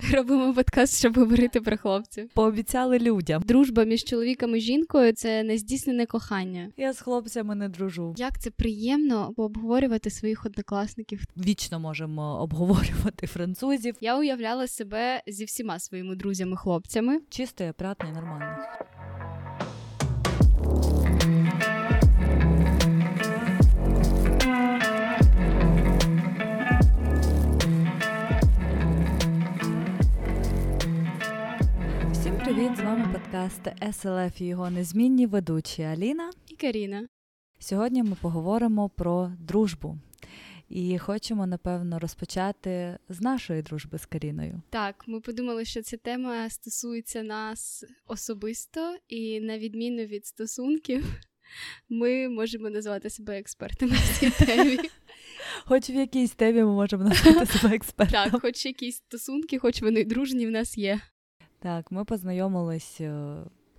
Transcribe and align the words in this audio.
Робимо 0.12 0.54
подкаст, 0.54 0.98
щоб 0.98 1.16
говорити 1.16 1.60
про 1.60 1.76
хлопців. 1.76 2.30
Пообіцяли 2.34 2.98
людям. 2.98 3.42
Дружба 3.46 3.84
між 3.84 4.04
чоловіком 4.04 4.56
і 4.56 4.60
жінкою 4.60 5.12
це 5.12 5.42
нездійснене 5.42 6.06
кохання. 6.06 6.68
Я 6.76 6.92
з 6.92 7.00
хлопцями 7.00 7.54
не 7.54 7.68
дружу. 7.68 8.14
Як 8.16 8.40
це 8.40 8.50
приємно 8.50 9.32
обговорювати 9.36 10.10
своїх 10.10 10.46
однокласників? 10.46 11.22
Вічно 11.36 11.80
можемо 11.80 12.40
обговорювати 12.40 13.26
французів. 13.26 13.94
Я 14.00 14.18
уявляла 14.18 14.66
себе 14.66 15.22
зі 15.26 15.44
всіма 15.44 15.78
своїми 15.78 16.16
друзями-хлопцями. 16.16 17.18
Чисто, 17.30 17.64
опрятно 17.64 18.08
і 18.08 18.12
нормально. 18.12 18.56
Привіт! 32.54 32.76
З 32.76 32.80
вами 32.80 33.12
подкаст 33.12 33.60
SLF 33.82 34.42
і 34.42 34.46
його 34.46 34.70
незмінні 34.70 35.26
ведучі 35.26 35.82
Аліна 35.82 36.30
і 36.48 36.56
Каріна. 36.56 37.06
Сьогодні 37.58 38.02
ми 38.02 38.16
поговоримо 38.22 38.88
про 38.88 39.32
дружбу. 39.38 39.98
І 40.68 40.98
хочемо, 40.98 41.46
напевно, 41.46 41.98
розпочати 41.98 42.98
з 43.08 43.20
нашої 43.20 43.62
дружби 43.62 43.98
з 43.98 44.06
Каріною. 44.06 44.62
Так, 44.70 45.04
ми 45.06 45.20
подумали, 45.20 45.64
що 45.64 45.82
ця 45.82 45.96
тема 45.96 46.50
стосується 46.50 47.22
нас 47.22 47.84
особисто, 48.06 48.96
і 49.08 49.40
на 49.40 49.58
відміну 49.58 50.02
від 50.02 50.26
стосунків, 50.26 51.04
ми 51.88 52.28
можемо 52.28 52.70
назвати 52.70 53.10
себе 53.10 53.38
експертами 53.38 53.92
в 53.92 54.18
цій 54.18 54.30
темі. 54.46 54.78
Хоч 55.64 55.90
в 55.90 55.96
якійсь 55.96 56.30
темі 56.30 56.62
ми 56.62 56.72
можемо 56.72 57.04
назвати 57.04 57.46
себе 57.46 57.74
експертом. 57.76 58.30
Так, 58.30 58.42
хоч 58.42 58.66
якісь 58.66 58.96
стосунки, 58.96 59.58
хоч 59.58 59.82
вони 59.82 60.04
дружні 60.04 60.46
в 60.46 60.50
нас 60.50 60.78
є. 60.78 61.00
Так, 61.62 61.92
ми 61.92 62.04
познайомились 62.04 63.00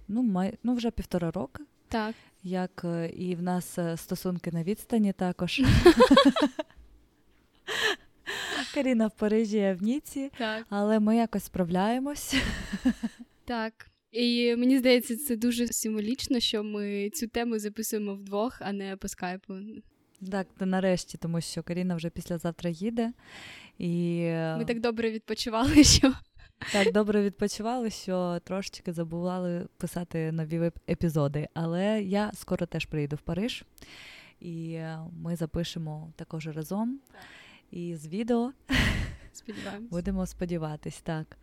ну, 0.07 0.23
май... 0.23 0.57
ну 0.63 0.73
вже 0.75 0.91
півтора 0.91 1.31
роки. 1.31 1.63
Так. 1.87 2.15
Як 2.43 2.85
і 3.17 3.35
в 3.35 3.41
нас 3.41 3.79
стосунки 3.95 4.51
на 4.51 4.63
відстані 4.63 5.13
також. 5.13 5.61
Каріна 8.73 9.07
в 9.07 9.11
Парижі, 9.11 9.57
я 9.57 9.73
в 9.73 9.83
Ніці, 9.83 10.31
так. 10.37 10.65
але 10.69 10.99
ми 10.99 11.15
якось 11.15 11.43
справляємось. 11.43 12.35
Так. 13.45 13.73
І 14.11 14.55
мені 14.55 14.77
здається, 14.77 15.17
це 15.17 15.35
дуже 15.35 15.67
символічно, 15.67 16.39
що 16.39 16.63
ми 16.63 17.09
цю 17.09 17.27
тему 17.27 17.59
записуємо 17.59 18.15
вдвох, 18.15 18.57
а 18.59 18.71
не 18.71 18.97
по 18.97 19.07
скайпу. 19.07 19.53
Так, 20.31 20.47
то 20.59 20.65
нарешті, 20.65 21.17
тому 21.17 21.41
що 21.41 21.63
Каріна 21.63 21.95
вже 21.95 22.09
післязавтра 22.09 22.69
їде. 22.69 23.13
І... 23.77 24.21
Ми 24.57 24.65
так 24.67 24.79
добре 24.79 25.11
відпочивали, 25.11 25.83
що. 25.83 26.13
Так, 26.71 26.91
добре 26.93 27.23
відпочивали, 27.23 27.89
що 27.89 28.39
трошечки 28.43 28.93
забували 28.93 29.67
писати 29.77 30.31
нові 30.31 30.71
епізоди. 30.89 31.47
Але 31.53 32.01
я 32.01 32.31
скоро 32.33 32.65
теж 32.65 32.85
приїду 32.85 33.15
в 33.15 33.21
Париж, 33.21 33.63
і 34.39 34.79
ми 35.13 35.35
запишемо 35.35 36.11
також 36.15 36.47
разом. 36.47 36.99
І 37.71 37.95
з 37.95 38.07
відео 38.07 38.51
Сподіваємось. 39.33 39.89
будемо 39.91 40.25
сподіватись, 40.25 41.01
так. 41.01 41.37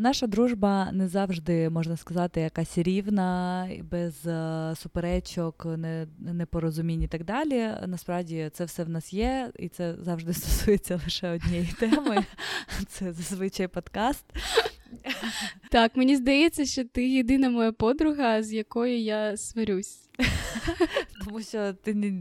Наша 0.00 0.26
дружба 0.26 0.92
не 0.92 1.08
завжди 1.08 1.70
можна 1.70 1.96
сказати 1.96 2.40
якась 2.40 2.78
рівна, 2.78 3.68
без 3.90 4.26
uh, 4.26 4.76
суперечок, 4.76 5.66
непорозумінь 6.18 7.02
і 7.02 7.08
так 7.08 7.24
далі. 7.24 7.70
Насправді 7.86 8.50
це 8.52 8.64
все 8.64 8.84
в 8.84 8.88
нас 8.88 9.12
є, 9.12 9.50
і 9.58 9.68
це 9.68 9.94
завжди 10.00 10.32
стосується 10.34 11.00
лише 11.04 11.30
однієї 11.30 11.68
теми. 11.78 12.24
Це 12.88 13.12
зазвичай 13.12 13.68
подкаст. 13.68 14.24
Так, 15.70 15.96
мені 15.96 16.16
здається, 16.16 16.64
що 16.64 16.84
ти 16.84 17.08
єдина 17.08 17.50
моя 17.50 17.72
подруга, 17.72 18.42
з 18.42 18.52
якою 18.52 18.98
я 18.98 19.36
сварюсь. 19.36 20.07
Тому 21.24 21.42
що 21.42 21.72
ти 21.72 22.12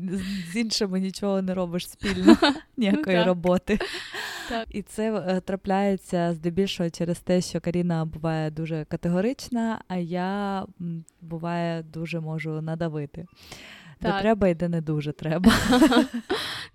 з 0.54 0.56
іншими 0.56 1.00
нічого 1.00 1.42
не 1.42 1.54
робиш 1.54 1.90
спільно, 1.90 2.38
ніякої 2.78 3.18
ну, 3.18 3.26
роботи. 3.26 3.80
І 4.70 4.82
це 4.82 5.14
е, 5.14 5.42
трапляється 5.42 6.34
здебільшого 6.34 6.90
через 6.90 7.20
те, 7.20 7.42
що 7.42 7.62
Каріна 7.62 8.06
буває 8.06 8.52
дуже 8.52 8.86
категорична, 8.86 9.82
а 9.88 9.98
я 9.98 10.66
буває 11.22 11.84
дуже 11.84 12.20
можу 12.20 12.62
надавити. 12.62 13.26
Де 14.02 14.08
так. 14.08 14.22
треба 14.22 14.48
і 14.48 14.56
де 14.56 14.70
не 14.70 14.82
дуже 14.82 15.12
треба. 15.12 15.54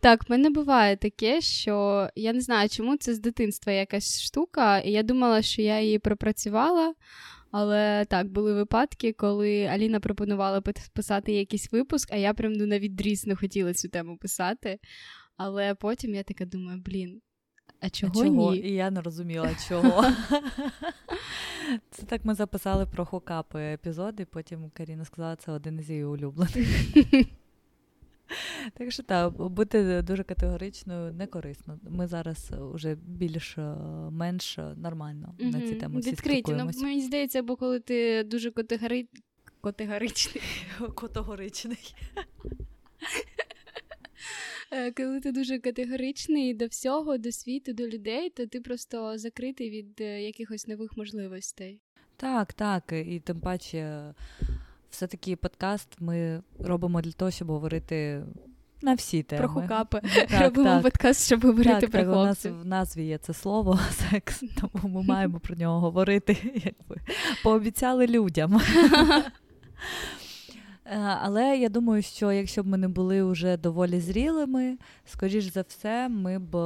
Так, 0.01 0.29
в 0.29 0.31
мене 0.31 0.51
буває 0.51 0.97
таке, 0.97 1.41
що 1.41 2.09
я 2.17 2.33
не 2.33 2.41
знаю, 2.41 2.69
чому 2.69 2.97
це 2.97 3.15
з 3.15 3.19
дитинства 3.19 3.73
якась 3.73 4.23
штука, 4.23 4.79
і 4.79 4.91
я 4.91 5.03
думала, 5.03 5.43
що 5.43 5.63
я 5.63 5.81
її 5.81 5.99
пропрацювала. 5.99 6.95
Але 7.53 8.05
так, 8.05 8.29
були 8.29 8.55
випадки, 8.55 9.13
коли 9.13 9.65
Аліна 9.65 10.01
пропонувала 10.01 10.61
писати 10.93 11.33
якийсь 11.33 11.73
випуск, 11.73 12.13
а 12.13 12.17
я 12.17 12.35
прям 12.35 12.53
ну, 12.53 12.67
навіть 12.67 12.95
дріс 12.95 13.27
не 13.27 13.37
хотіла 13.37 13.75
цю 13.75 13.89
тему 13.89 14.17
писати. 14.17 14.79
Але 15.37 15.75
потім 15.75 16.15
я 16.15 16.23
така 16.23 16.45
думаю, 16.45 16.83
блін, 16.85 17.21
а 17.81 17.91
чого, 17.91 18.21
а 18.21 18.25
чого? 18.25 18.53
ні? 18.53 18.59
І 18.59 18.75
я 18.75 18.91
не 18.91 19.01
розуміла, 19.01 19.51
чого. 19.69 20.05
Це 21.91 22.03
так 22.07 22.25
ми 22.25 22.35
записали 22.35 22.87
про 22.87 23.05
хокапи 23.05 23.61
епізоди, 23.61 24.25
потім 24.25 24.71
Каріна 24.75 25.05
сказала, 25.05 25.37
це 25.37 25.53
один 25.53 25.79
із 25.79 25.91
її 25.91 26.05
улюблених. 26.05 26.87
Так 28.75 28.93
що 28.93 29.03
так, 29.03 29.33
бути 29.33 30.03
дуже 30.03 30.25
категоричною 30.25 31.13
не 31.13 31.27
корисно. 31.27 31.79
Ми 31.91 32.07
зараз 32.07 32.51
вже 32.59 32.95
більш-менш 32.95 34.59
нормально 34.77 35.35
mm-hmm. 35.39 35.53
на 35.53 35.61
ці 35.61 35.75
теми 35.75 36.01
всі 36.01 36.11
Відкриті. 36.11 36.43
Ну, 36.49 36.71
мені 36.83 37.01
здається, 37.01 37.43
бо 37.43 37.57
коли 37.57 37.81
ти 37.81 38.25
дуже 38.25 38.51
категори... 38.51 39.07
категоричний. 39.61 40.43
Категоричний. 40.97 41.95
Коли 44.97 45.21
ти 45.21 45.33
дуже 45.33 45.59
категоричний 45.59 46.55
до 46.55 46.67
всього, 46.67 47.19
до 47.19 47.33
світу, 47.33 47.73
до 47.73 47.89
людей, 47.89 48.31
то 48.31 48.47
ти 48.47 48.61
просто 48.61 49.19
закритий 49.19 49.71
від 49.71 50.01
якихось 50.01 50.67
нових 50.67 50.97
можливостей. 50.97 51.81
Так, 52.17 52.53
так. 52.53 52.93
І 52.93 53.21
тим 53.21 53.41
паче, 53.41 54.15
все-таки 55.03 55.37
подкаст 55.37 55.89
ми 56.01 56.43
робимо 56.59 57.01
для 57.01 57.13
того, 57.13 57.31
щоб 57.31 57.49
говорити 57.49 58.25
на 58.83 58.95
всі 58.95 59.23
теми. 59.23 59.39
Про 59.39 59.49
хукапи. 59.49 60.01
Так, 60.31 60.43
робимо 60.43 60.69
так. 60.69 60.83
подкаст, 60.83 61.27
щоб 61.27 61.43
говорити 61.43 61.81
так, 61.81 61.91
про 61.91 62.01
так, 62.01 62.09
хлопців. 62.09 62.53
У 62.53 62.57
нас 62.57 62.65
в 62.65 62.67
назві 62.67 63.05
є 63.05 63.19
це 63.19 63.35
слово 63.35 63.79
секс, 63.91 64.45
тому 64.61 64.95
ми 64.95 65.03
маємо 65.03 65.41
про 65.41 65.57
нього 65.57 65.81
говорити, 65.81 66.37
якби 66.55 66.97
пообіцяли 67.43 68.07
людям. 68.07 68.61
Але 71.23 71.59
я 71.59 71.69
думаю, 71.69 72.03
що 72.03 72.33
якщо 72.33 72.63
б 72.63 72.67
ми 72.67 72.77
не 72.79 72.89
були 72.89 73.25
вже 73.25 73.57
доволі 73.57 74.01
зрілими, 74.01 74.79
скоріш 75.05 75.45
за 75.45 75.63
все, 75.69 76.09
ми 76.09 76.39
б 76.39 76.57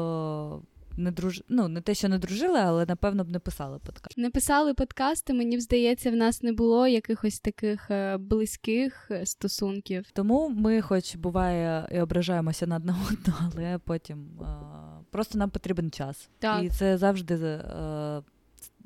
не 0.97 1.11
друж... 1.11 1.43
ну, 1.49 1.69
не 1.69 1.81
те, 1.81 1.95
що 1.95 2.09
не 2.09 2.19
дружили, 2.19 2.59
але 2.59 2.87
напевно 2.87 3.25
б 3.25 3.29
не 3.29 3.39
писали 3.39 3.79
подкаст. 3.79 4.19
Не 4.19 4.31
писали 4.31 4.75
подкасти, 4.75 5.35
мені 5.35 5.61
здається, 5.61 6.11
в 6.11 6.17
нас 6.17 6.43
не 6.43 6.53
було 6.53 6.87
якихось 6.87 7.41
таких 7.41 7.91
близьких 8.19 9.11
стосунків. 9.25 10.05
Тому 10.13 10.49
ми, 10.49 10.81
хоч 10.81 11.17
буває, 11.17 11.89
і 11.93 12.01
ображаємося 12.01 12.67
на 12.67 12.77
одне 12.77 12.95
одного, 13.13 13.53
але 13.57 13.79
потім 13.79 14.41
а, 14.41 14.67
просто 15.11 15.39
нам 15.39 15.51
потрібен 15.51 15.91
час. 15.91 16.31
Так. 16.39 16.65
І 16.65 16.69
це 16.69 16.99
завжди. 16.99 17.35
А, 17.45 18.23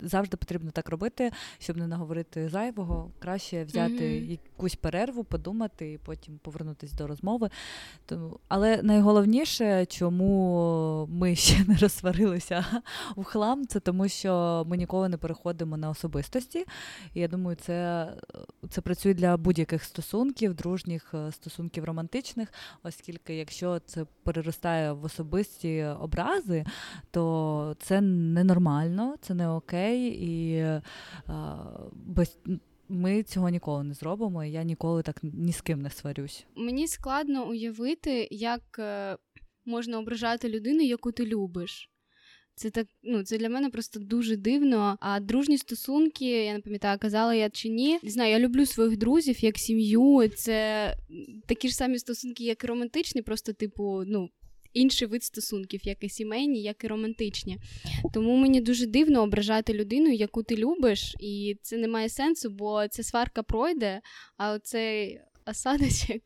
Завжди 0.02 0.36
потрібно 0.36 0.70
так 0.70 0.88
робити, 0.88 1.30
щоб 1.58 1.76
не 1.76 1.86
наговорити 1.86 2.48
зайвого. 2.48 3.10
Краще 3.18 3.64
взяти 3.64 3.92
mm-hmm. 3.92 4.30
якусь 4.30 4.74
перерву, 4.74 5.24
подумати 5.24 5.92
і 5.92 5.98
потім 5.98 6.38
повернутися 6.38 6.96
до 6.96 7.06
розмови. 7.06 7.50
Тому, 8.06 8.40
але 8.48 8.82
найголовніше, 8.82 9.86
чому 9.86 11.08
ми 11.10 11.36
ще 11.36 11.64
не 11.64 11.76
розсварилися 11.76 12.82
у 13.16 13.24
хлам, 13.24 13.66
це 13.66 13.80
тому, 13.80 14.08
що 14.08 14.64
ми 14.68 14.76
ніколи 14.76 15.08
не 15.08 15.16
переходимо 15.16 15.76
на 15.76 15.90
особистості. 15.90 16.64
І 17.14 17.20
я 17.20 17.28
думаю, 17.28 17.56
це, 17.60 18.08
це 18.70 18.80
працює 18.80 19.14
для 19.14 19.36
будь-яких 19.36 19.84
стосунків, 19.84 20.54
дружніх 20.54 21.14
стосунків 21.30 21.84
романтичних, 21.84 22.52
оскільки 22.82 23.34
якщо 23.34 23.78
це 23.78 24.06
переростає 24.22 24.92
в 24.92 25.04
особисті 25.04 25.84
образи, 26.00 26.64
то 27.10 27.76
це 27.80 28.00
ненормально, 28.00 29.14
це 29.20 29.34
не 29.34 29.48
окей. 29.48 29.89
І 29.98 30.60
а, 31.26 31.56
без 31.92 32.38
ми 32.88 33.22
цього 33.22 33.48
ніколи 33.48 33.84
не 33.84 33.94
зробимо. 33.94 34.44
і 34.44 34.50
Я 34.50 34.62
ніколи 34.62 35.02
так 35.02 35.20
ні 35.22 35.52
з 35.52 35.60
ким 35.60 35.82
не 35.82 35.90
сварюсь. 35.90 36.46
Мені 36.56 36.88
складно 36.88 37.48
уявити, 37.48 38.28
як 38.30 38.80
можна 39.64 39.98
ображати 39.98 40.48
людину, 40.48 40.80
яку 40.82 41.12
ти 41.12 41.26
любиш. 41.26 41.90
Це 42.54 42.70
так, 42.70 42.86
ну 43.02 43.22
це 43.22 43.38
для 43.38 43.48
мене 43.48 43.70
просто 43.70 44.00
дуже 44.00 44.36
дивно. 44.36 44.96
А 45.00 45.20
дружні 45.20 45.58
стосунки, 45.58 46.44
я 46.44 46.52
не 46.52 46.60
пам'ятаю, 46.60 46.98
казала 46.98 47.34
я 47.34 47.50
чи 47.50 47.68
ні. 47.68 47.98
Не 48.02 48.10
знаю, 48.10 48.30
я 48.30 48.38
люблю 48.38 48.66
своїх 48.66 48.96
друзів 48.96 49.44
як 49.44 49.58
сім'ю. 49.58 50.28
Це 50.28 50.96
такі 51.46 51.68
ж 51.68 51.74
самі 51.74 51.98
стосунки, 51.98 52.44
як 52.44 52.64
і 52.64 52.66
романтичні, 52.66 53.22
просто, 53.22 53.52
типу, 53.52 54.02
ну. 54.06 54.30
Інший 54.72 55.08
вид 55.08 55.24
стосунків, 55.24 55.80
як 55.84 56.04
і 56.04 56.08
сімейні, 56.08 56.62
як 56.62 56.84
і 56.84 56.86
романтичні. 56.86 57.58
Тому 58.14 58.36
мені 58.36 58.60
дуже 58.60 58.86
дивно 58.86 59.22
ображати 59.22 59.72
людину, 59.72 60.12
яку 60.12 60.42
ти 60.42 60.56
любиш, 60.56 61.14
і 61.20 61.56
це 61.62 61.76
не 61.76 61.88
має 61.88 62.08
сенсу, 62.08 62.50
бо 62.50 62.88
ця 62.88 63.02
сварка 63.02 63.42
пройде, 63.42 64.00
а 64.36 64.52
оцей 64.52 65.20
осадочок 65.46 66.22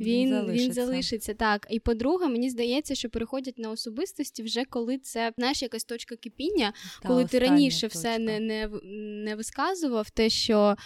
він, 0.00 0.08
він 0.08 0.30
залишиться. 0.30 0.66
він 0.66 0.72
залишиться. 0.72 1.34
Так. 1.34 1.66
І 1.70 1.80
по-друге, 1.80 2.28
мені 2.28 2.50
здається, 2.50 2.94
що 2.94 3.10
переходять 3.10 3.58
на 3.58 3.70
особистості 3.70 4.42
вже 4.42 4.64
коли 4.64 4.98
це 4.98 5.32
знаєш, 5.38 5.62
якась 5.62 5.84
точка 5.84 6.16
кипіння, 6.16 6.72
Та, 7.02 7.08
коли 7.08 7.24
ти 7.24 7.38
раніше 7.38 7.80
точка. 7.80 7.98
все 7.98 8.18
не 8.18 8.40
не, 8.40 8.68
не 9.24 9.36
висказував, 9.36 10.10
те, 10.10 10.30
що 10.30 10.76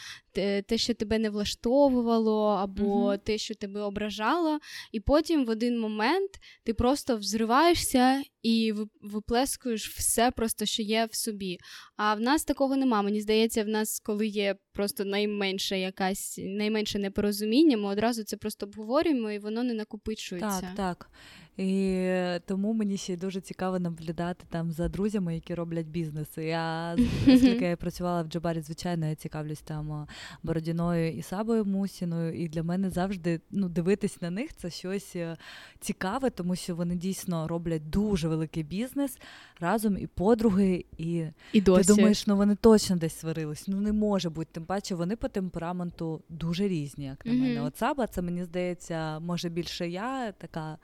те, 0.66 0.78
що 0.78 0.94
тебе 0.94 1.18
не 1.18 1.30
влаштовувало, 1.30 2.46
або 2.46 2.84
угу. 2.84 3.16
те, 3.24 3.38
що 3.38 3.54
тебе 3.54 3.80
ображало, 3.80 4.58
і 4.92 5.00
потім 5.00 5.44
в 5.44 5.50
один 5.50 5.80
момент 5.80 6.30
ти 6.64 6.74
просто 6.74 7.16
взриваєшся 7.16 8.22
і 8.42 8.74
виплескуєш 9.02 9.88
все, 9.88 10.30
просто 10.30 10.66
що 10.66 10.82
є 10.82 11.08
в 11.10 11.14
собі. 11.14 11.58
А 11.96 12.14
в 12.14 12.20
нас 12.20 12.44
такого 12.44 12.76
нема. 12.76 13.02
Мені 13.02 13.20
здається, 13.20 13.64
в 13.64 13.68
нас, 13.68 14.00
коли 14.00 14.26
є 14.26 14.56
просто 14.72 15.04
найменше 15.04 15.78
якась 15.78 16.40
найменше 16.42 16.98
непорозуміння, 16.98 17.76
ми 17.76 17.88
одразу 17.88 18.24
це 18.24 18.36
просто 18.36 18.61
обговорюємо 18.62 19.30
і 19.30 19.38
воно 19.38 19.62
не 19.62 19.74
накопичується. 19.74 20.60
Так, 20.60 20.74
так. 20.76 21.10
І 21.56 22.08
тому 22.46 22.72
мені 22.72 22.96
ще 22.96 23.16
дуже 23.16 23.40
цікаво 23.40 23.78
наблюдати 23.78 24.44
там 24.50 24.72
за 24.72 24.88
друзями, 24.88 25.34
які 25.34 25.54
роблять 25.54 25.86
бізнеси. 25.86 26.44
Я 26.44 26.96
оскільки 27.22 27.64
я 27.64 27.76
працювала 27.76 28.22
в 28.22 28.26
Джабарі, 28.26 28.60
звичайно, 28.60 29.06
я 29.06 29.14
цікавлюсь 29.14 29.60
там 29.60 30.06
Бородіною 30.42 31.12
і 31.12 31.22
Сабою 31.22 31.64
Мусіною. 31.64 32.34
І 32.34 32.48
для 32.48 32.62
мене 32.62 32.90
завжди 32.90 33.40
ну, 33.50 33.68
дивитись 33.68 34.22
на 34.22 34.30
них 34.30 34.54
це 34.56 34.70
щось 34.70 35.16
е, 35.16 35.36
цікаве, 35.80 36.30
тому 36.30 36.56
що 36.56 36.76
вони 36.76 36.96
дійсно 36.96 37.48
роблять 37.48 37.90
дуже 37.90 38.28
великий 38.28 38.62
бізнес 38.62 39.18
разом 39.60 39.98
і 39.98 40.06
подруги, 40.06 40.84
і, 40.98 41.24
і 41.52 41.60
досі. 41.60 41.88
ти 41.88 41.94
думаєш, 41.94 42.26
ну 42.26 42.36
вони 42.36 42.54
точно 42.54 42.96
десь 42.96 43.18
сварились. 43.18 43.68
Ну 43.68 43.80
не 43.80 43.92
може 43.92 44.30
бути. 44.30 44.48
Тим 44.52 44.64
паче 44.64 44.94
вони 44.94 45.16
по 45.16 45.28
темпераменту 45.28 46.22
дуже 46.28 46.68
різні, 46.68 47.04
як 47.04 47.26
на 47.26 47.32
мене. 47.32 47.62
От 47.62 47.76
Саба, 47.76 48.06
це 48.06 48.22
мені 48.22 48.44
здається, 48.44 49.20
може 49.20 49.48
більше 49.48 49.88
я 49.88 50.32
така 50.32 50.78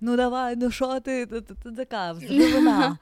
ну 0.00 0.16
давай, 0.16 0.56
ну 0.56 0.70
що 0.70 1.00
ти, 1.00 1.26
ти, 1.26 1.40
така 1.76 2.12
вона. 2.54 2.98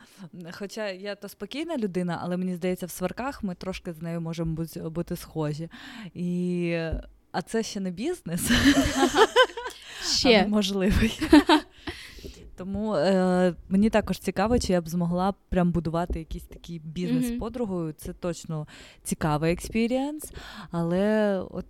Хоча 0.53 0.91
я 0.91 1.15
то 1.15 1.29
спокійна 1.29 1.77
людина, 1.77 2.19
але 2.23 2.37
мені 2.37 2.55
здається, 2.55 2.87
в 2.87 2.91
сварках 2.91 3.43
ми 3.43 3.55
трошки 3.55 3.93
з 3.93 4.03
нею 4.03 4.21
можемо 4.21 4.55
бути, 4.55 4.81
бути 4.81 5.17
схожі. 5.17 5.69
І... 6.15 6.79
А 7.33 7.43
це 7.43 7.62
ще 7.62 7.81
не 7.81 7.91
бізнес, 7.91 8.50
ще 10.19 10.47
можливий. 10.47 11.21
Тому 12.56 12.95
е, 12.95 13.55
мені 13.69 13.91
також 13.91 14.19
цікаво, 14.19 14.59
чи 14.59 14.73
я 14.73 14.81
б 14.81 14.89
змогла 14.89 15.35
прям 15.49 15.73
будувати 15.73 16.19
якийсь 16.19 16.45
такий 16.45 16.79
бізнес 16.79 17.27
з 17.27 17.39
подругою. 17.39 17.93
Це 17.93 18.12
точно 18.12 18.67
цікавий 19.03 19.53
experience, 19.53 20.33
але 20.71 21.39
от 21.50 21.67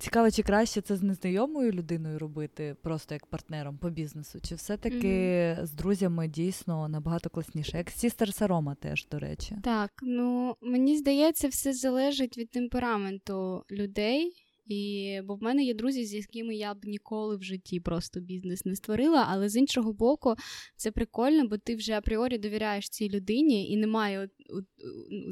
Цікаво, 0.00 0.30
чи 0.30 0.42
краще 0.42 0.80
це 0.80 0.96
з 0.96 1.02
незнайомою 1.02 1.72
людиною 1.72 2.18
робити, 2.18 2.76
просто 2.82 3.14
як 3.14 3.26
партнером 3.26 3.78
по 3.78 3.90
бізнесу, 3.90 4.38
чи 4.42 4.54
все-таки 4.54 5.08
mm-hmm. 5.08 5.66
з 5.66 5.72
друзями 5.72 6.28
дійсно 6.28 6.88
набагато 6.88 7.30
класніше, 7.30 7.78
як 7.78 7.90
Sister's 7.90 8.34
Aroma 8.34 8.74
теж, 8.74 9.06
до 9.10 9.18
речі. 9.18 9.56
Так, 9.64 9.90
ну 10.02 10.56
мені 10.62 10.98
здається, 10.98 11.48
все 11.48 11.72
залежить 11.72 12.38
від 12.38 12.50
темпераменту 12.50 13.64
людей. 13.70 14.32
І 14.70 15.20
бо 15.24 15.34
в 15.34 15.42
мене 15.42 15.64
є 15.64 15.74
друзі, 15.74 16.04
з 16.04 16.14
якими 16.14 16.54
я 16.54 16.74
б 16.74 16.84
ніколи 16.84 17.36
в 17.36 17.42
житті 17.42 17.80
просто 17.80 18.20
бізнес 18.20 18.64
не 18.64 18.76
створила. 18.76 19.26
Але 19.30 19.48
з 19.48 19.56
іншого 19.56 19.92
боку, 19.92 20.34
це 20.76 20.90
прикольно, 20.90 21.48
бо 21.48 21.58
ти 21.58 21.76
вже 21.76 21.92
апріорі 21.92 22.38
довіряєш 22.38 22.88
цій 22.88 23.08
людині, 23.08 23.70
і 23.70 23.76
немає 23.76 24.28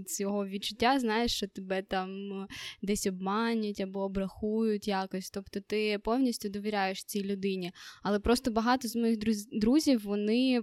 цього 0.07 0.47
відчуття, 0.47 0.99
знаєш, 0.99 1.37
що 1.37 1.49
тебе 1.49 1.83
там 1.83 2.09
десь 2.83 3.07
обманюють 3.07 3.81
або 3.81 4.01
обрахують 4.01 4.89
якось. 4.89 5.31
Тобто 5.31 5.61
ти 5.61 5.99
повністю 5.99 6.49
довіряєш 6.49 7.05
цій 7.05 7.25
людині. 7.25 7.73
Але 8.03 8.19
просто 8.19 8.51
багато 8.51 8.89
з 8.89 8.97
моїх 8.97 9.19
друзів 9.53 10.01
вони 10.05 10.63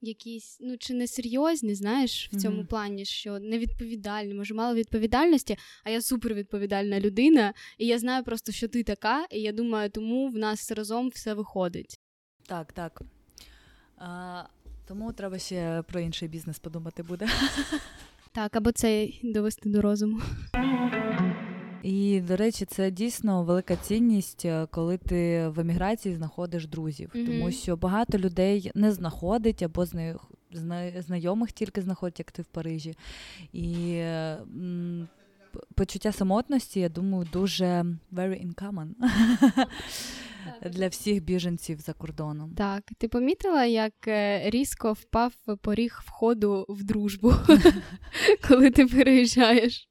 якісь, 0.00 0.58
ну 0.60 0.76
чи 0.78 0.94
не 0.94 1.06
серйозні, 1.06 1.74
знаєш, 1.74 2.28
в 2.32 2.36
цьому 2.36 2.62
mm-hmm. 2.62 2.66
плані, 2.66 3.04
що 3.04 3.38
невідповідальні, 3.38 4.34
може, 4.34 4.54
мало 4.54 4.74
відповідальності, 4.74 5.56
а 5.84 5.90
я 5.90 6.02
супервідповідальна 6.02 7.00
людина, 7.00 7.54
і 7.78 7.86
я 7.86 7.98
знаю 7.98 8.24
просто, 8.24 8.52
що 8.52 8.68
ти 8.68 8.82
така, 8.82 9.26
і 9.30 9.40
я 9.40 9.52
думаю, 9.52 9.90
тому 9.90 10.28
в 10.28 10.34
нас 10.34 10.72
разом 10.72 11.08
все 11.08 11.34
виходить. 11.34 11.98
Так, 12.46 12.72
так. 12.72 13.02
А, 13.96 14.42
Тому 14.88 15.12
треба 15.12 15.38
ще 15.38 15.82
про 15.88 16.00
інший 16.00 16.28
бізнес 16.28 16.58
подумати 16.58 17.02
буде. 17.02 17.28
Так, 18.32 18.56
або 18.56 18.72
це 18.72 19.08
довести 19.22 19.68
до 19.68 19.82
розуму. 19.82 20.20
І, 21.82 22.20
до 22.20 22.36
речі, 22.36 22.64
це 22.64 22.90
дійсно 22.90 23.42
велика 23.42 23.76
цінність, 23.76 24.44
е, 24.44 24.66
коли 24.70 24.98
ти 24.98 25.48
в 25.48 25.60
еміграції 25.60 26.14
знаходиш 26.14 26.66
друзів, 26.66 27.10
mm-hmm. 27.14 27.26
тому 27.26 27.50
що 27.50 27.76
багато 27.76 28.18
людей 28.18 28.70
не 28.74 28.92
знаходить 28.92 29.62
або 29.62 29.86
знайомих 30.96 31.52
тільки 31.52 31.82
знаходять, 31.82 32.18
як 32.18 32.30
ти 32.30 32.42
в 32.42 32.46
Парижі. 32.46 32.96
І 33.52 33.94
м- 33.96 35.08
почуття 35.74 36.12
самотності, 36.12 36.80
я 36.80 36.88
думаю, 36.88 37.28
дуже 37.32 37.64
very 38.12 38.46
uncommon 38.46 38.88
для 40.70 40.88
всіх 40.88 41.22
біженців 41.22 41.80
за 41.80 41.92
кордоном. 41.92 42.54
Так, 42.56 42.82
ти 42.98 43.08
помітила, 43.08 43.64
як 43.64 44.08
е, 44.08 44.50
різко 44.50 44.92
впав 44.92 45.32
поріг 45.62 46.02
входу 46.06 46.66
в 46.68 46.82
дружбу, 46.82 47.34
коли 48.48 48.70
ти 48.70 48.86
переїжджаєш? 48.86 49.88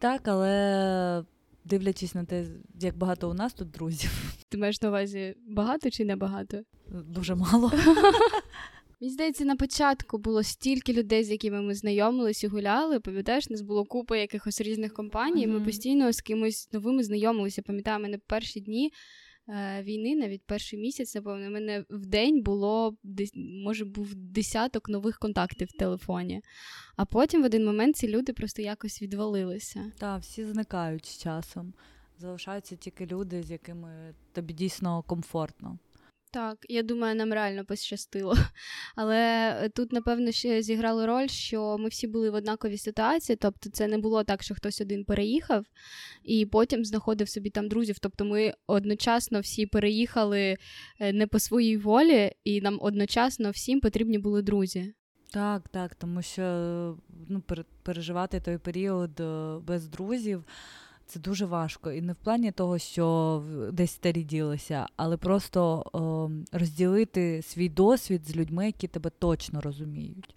Так, 0.00 0.28
але 0.28 1.24
дивлячись 1.64 2.14
на 2.14 2.24
те, 2.24 2.46
як 2.80 2.96
багато 2.96 3.30
у 3.30 3.34
нас 3.34 3.52
тут 3.52 3.70
друзів. 3.70 4.34
Ти 4.48 4.58
маєш 4.58 4.82
на 4.82 4.88
увазі 4.88 5.34
багато 5.48 5.90
чи 5.90 6.04
не 6.04 6.16
багато? 6.16 6.62
Дуже 6.88 7.34
мало. 7.34 7.72
Мені 9.00 9.12
здається, 9.12 9.44
на 9.44 9.56
початку 9.56 10.18
було 10.18 10.42
стільки 10.42 10.92
людей, 10.92 11.24
з 11.24 11.30
якими 11.30 11.62
ми 11.62 11.74
знайомились 11.74 12.44
і 12.44 12.46
гуляли. 12.46 13.00
Пам'ятаєш, 13.00 13.50
нас 13.50 13.60
було 13.60 13.84
купа 13.84 14.16
якихось 14.16 14.60
різних 14.60 14.94
компаній. 14.94 15.46
Mm-hmm. 15.46 15.58
Ми 15.58 15.60
постійно 15.60 16.12
з 16.12 16.20
кимось 16.20 16.72
новими 16.72 17.02
знайомилися. 17.02 17.62
Пам'ятаю, 17.62 18.02
мене 18.02 18.18
перші 18.26 18.60
дні 18.60 18.92
війни, 19.82 20.16
навіть 20.16 20.42
перший 20.46 20.78
місяць, 20.78 21.14
напевно, 21.14 21.48
в 21.48 21.50
мене 21.50 21.84
в 21.90 22.06
день 22.06 22.42
було 22.42 22.96
може 23.36 23.84
був 23.84 24.14
десяток 24.14 24.88
нових 24.88 25.18
контактів 25.18 25.68
в 25.68 25.78
телефоні. 25.78 26.42
А 26.96 27.04
потім 27.04 27.42
в 27.42 27.44
один 27.44 27.64
момент 27.64 27.96
ці 27.96 28.08
люди 28.08 28.32
просто 28.32 28.62
якось 28.62 29.02
відвалилися. 29.02 29.92
Так, 29.98 30.20
всі 30.20 30.44
зникають 30.44 31.06
з 31.06 31.18
часом. 31.18 31.74
Залишаються 32.18 32.76
тільки 32.76 33.06
люди, 33.06 33.42
з 33.42 33.50
якими 33.50 34.14
тобі 34.32 34.54
дійсно 34.54 35.02
комфортно. 35.02 35.78
Так, 36.32 36.66
я 36.68 36.82
думаю, 36.82 37.14
нам 37.14 37.32
реально 37.32 37.64
пощастило. 37.64 38.36
Але 38.96 39.18
е, 39.62 39.68
тут, 39.68 39.92
напевно, 39.92 40.32
ще 40.32 40.62
зіграло 40.62 41.06
роль, 41.06 41.26
що 41.26 41.76
ми 41.78 41.88
всі 41.88 42.06
були 42.06 42.30
в 42.30 42.34
однаковій 42.34 42.78
ситуації. 42.78 43.36
Тобто, 43.36 43.70
це 43.70 43.86
не 43.86 43.98
було 43.98 44.24
так, 44.24 44.42
що 44.42 44.54
хтось 44.54 44.80
один 44.80 45.04
переїхав 45.04 45.66
і 46.24 46.46
потім 46.46 46.84
знаходив 46.84 47.28
собі 47.28 47.50
там 47.50 47.68
друзів. 47.68 47.98
Тобто, 47.98 48.24
ми 48.24 48.54
одночасно 48.66 49.40
всі 49.40 49.66
переїхали 49.66 50.56
е, 51.00 51.12
не 51.12 51.26
по 51.26 51.38
своїй 51.38 51.76
волі, 51.76 52.32
і 52.44 52.60
нам 52.60 52.78
одночасно 52.82 53.50
всім 53.50 53.80
потрібні 53.80 54.18
були 54.18 54.42
друзі. 54.42 54.94
Так, 55.32 55.68
так, 55.68 55.94
тому 55.94 56.22
що 56.22 56.42
ну, 57.28 57.42
переживати 57.82 58.40
той 58.40 58.58
період 58.58 59.20
е, 59.20 59.58
без 59.66 59.88
друзів. 59.88 60.44
Це 61.10 61.20
дуже 61.20 61.46
важко. 61.46 61.92
І 61.92 62.02
не 62.02 62.12
в 62.12 62.16
плані 62.16 62.52
того, 62.52 62.78
що 62.78 63.42
десь 63.72 63.90
старі 63.90 64.22
ділися, 64.22 64.86
але 64.96 65.16
просто 65.16 65.84
о, 65.92 66.30
розділити 66.52 67.42
свій 67.42 67.68
досвід 67.68 68.28
з 68.28 68.36
людьми, 68.36 68.66
які 68.66 68.88
тебе 68.88 69.10
точно 69.18 69.60
розуміють 69.60 70.34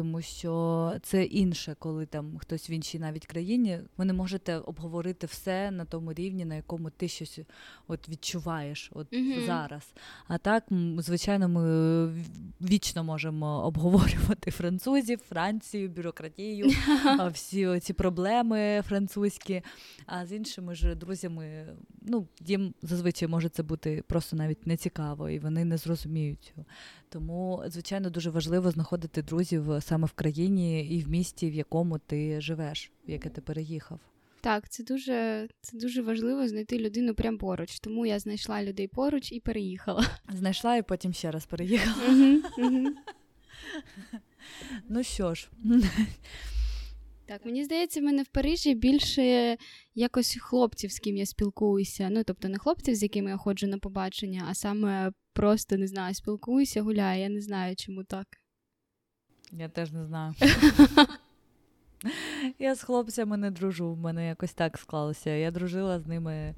тому 0.00 0.22
що 0.22 0.94
це 1.02 1.24
інше, 1.24 1.76
коли 1.78 2.06
там 2.06 2.38
хтось 2.38 2.70
в 2.70 2.72
іншій 2.72 2.98
навіть 2.98 3.26
країні. 3.26 3.80
Ви 3.96 4.04
не 4.04 4.12
можете 4.12 4.56
обговорити 4.56 5.26
все 5.26 5.70
на 5.70 5.84
тому 5.84 6.12
рівні, 6.12 6.44
на 6.44 6.54
якому 6.54 6.90
ти 6.90 7.08
щось 7.08 7.40
от 7.88 8.08
відчуваєш 8.08 8.90
от 8.94 9.12
mm-hmm. 9.12 9.46
зараз. 9.46 9.94
А 10.28 10.38
так, 10.38 10.64
звичайно, 10.98 11.48
ми 11.48 12.06
вічно 12.60 13.04
можемо 13.04 13.46
обговорювати 13.64 14.50
французів, 14.50 15.20
Францію, 15.28 15.88
бюрократію, 15.88 16.70
всі 17.32 17.80
ці 17.80 17.92
проблеми 17.92 18.82
французькі. 18.88 19.62
А 20.06 20.26
з 20.26 20.32
іншими 20.32 20.74
ж 20.74 20.94
друзями, 20.94 21.66
ну 22.02 22.26
їм 22.40 22.74
зазвичай 22.82 23.28
може 23.28 23.48
це 23.48 23.62
бути 23.62 24.04
просто 24.06 24.36
навіть 24.36 24.66
нецікаво, 24.66 25.30
і 25.30 25.38
вони 25.38 25.64
не 25.64 25.76
зрозуміють. 25.76 26.54
Тому, 27.12 27.62
звичайно, 27.66 28.10
дуже 28.10 28.30
важливо 28.30 28.70
знаходити 28.70 29.22
друзів 29.22 29.80
саме 29.90 30.06
в 30.06 30.12
країні 30.12 30.86
і 30.86 31.02
в 31.02 31.08
місті, 31.08 31.50
в 31.50 31.54
якому 31.54 31.98
ти 31.98 32.40
живеш, 32.40 32.92
в 33.08 33.10
яке 33.10 33.28
ти 33.28 33.40
переїхав. 33.40 34.00
Так, 34.40 34.68
це 34.68 34.84
дуже 34.84 35.48
це 35.60 35.78
дуже 35.78 36.02
важливо 36.02 36.48
знайти 36.48 36.78
людину 36.78 37.14
прямо 37.14 37.38
поруч. 37.38 37.80
Тому 37.80 38.06
я 38.06 38.18
знайшла 38.18 38.62
людей 38.62 38.88
поруч 38.88 39.32
і 39.32 39.40
переїхала. 39.40 40.06
Знайшла 40.28 40.76
і 40.76 40.82
потім 40.82 41.12
ще 41.12 41.30
раз 41.30 41.46
переїхала. 41.46 42.42
Ну 44.88 45.02
що 45.02 45.34
ж. 45.34 45.50
Так, 47.26 47.44
мені 47.44 47.64
здається, 47.64 48.00
в 48.00 48.02
мене 48.02 48.22
в 48.22 48.26
Парижі 48.28 48.74
більше 48.74 49.56
якось 49.94 50.38
хлопців, 50.40 50.92
з 50.92 50.98
ким 50.98 51.16
я 51.16 51.26
спілкуюся. 51.26 52.08
Ну, 52.10 52.24
тобто 52.24 52.48
не 52.48 52.58
хлопців, 52.58 52.94
з 52.94 53.02
якими 53.02 53.30
я 53.30 53.36
ходжу 53.36 53.66
на 53.66 53.78
побачення, 53.78 54.46
а 54.48 54.54
саме 54.54 55.12
просто 55.32 55.76
не 55.76 55.86
знаю, 55.86 56.14
спілкуюся, 56.14 56.82
гуляю. 56.82 57.22
Я 57.22 57.28
не 57.28 57.40
знаю, 57.40 57.76
чому 57.76 58.04
так. 58.04 58.39
Я 59.52 59.68
теж 59.68 59.92
не 59.92 60.04
знаю. 60.04 60.34
Я 62.58 62.74
з 62.74 62.82
хлопцями 62.82 63.36
не 63.36 63.50
дружу, 63.50 63.92
в 63.92 63.98
мене 63.98 64.28
якось 64.28 64.52
так 64.52 64.78
склалося. 64.78 65.30
Я 65.30 65.50
дружила 65.50 66.00
з 66.00 66.06
ними 66.06 66.54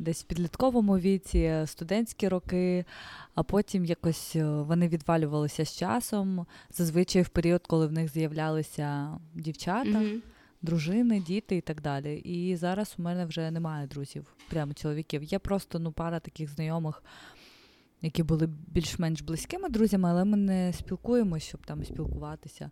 десь 0.00 0.22
в 0.22 0.26
підлітковому 0.26 0.98
віці, 0.98 1.62
студентські 1.66 2.28
роки, 2.28 2.84
а 3.34 3.42
потім 3.42 3.84
якось 3.84 4.36
е, 4.36 4.44
вони 4.44 4.88
відвалювалися 4.88 5.64
з 5.64 5.76
часом. 5.76 6.46
Зазвичай 6.70 7.22
в 7.22 7.28
період, 7.28 7.66
коли 7.66 7.86
в 7.86 7.92
них 7.92 8.12
з'являлися 8.12 9.18
дівчата, 9.34 9.90
mm-hmm. 9.90 10.20
дружини, 10.62 11.20
діти 11.20 11.56
і 11.56 11.60
так 11.60 11.80
далі. 11.80 12.16
І 12.16 12.56
зараз 12.56 12.94
у 12.98 13.02
мене 13.02 13.26
вже 13.26 13.50
немає 13.50 13.86
друзів, 13.86 14.26
прямо 14.50 14.74
чоловіків. 14.74 15.22
Є 15.22 15.38
просто 15.38 15.78
ну, 15.78 15.92
пара 15.92 16.20
таких 16.20 16.50
знайомих. 16.50 17.02
Які 18.02 18.22
були 18.22 18.48
більш-менш 18.66 19.22
близькими 19.22 19.68
друзями, 19.68 20.08
але 20.10 20.24
ми 20.24 20.36
не 20.36 20.72
спілкуємося, 20.72 21.46
щоб 21.46 21.66
там 21.66 21.84
спілкуватися. 21.84 22.70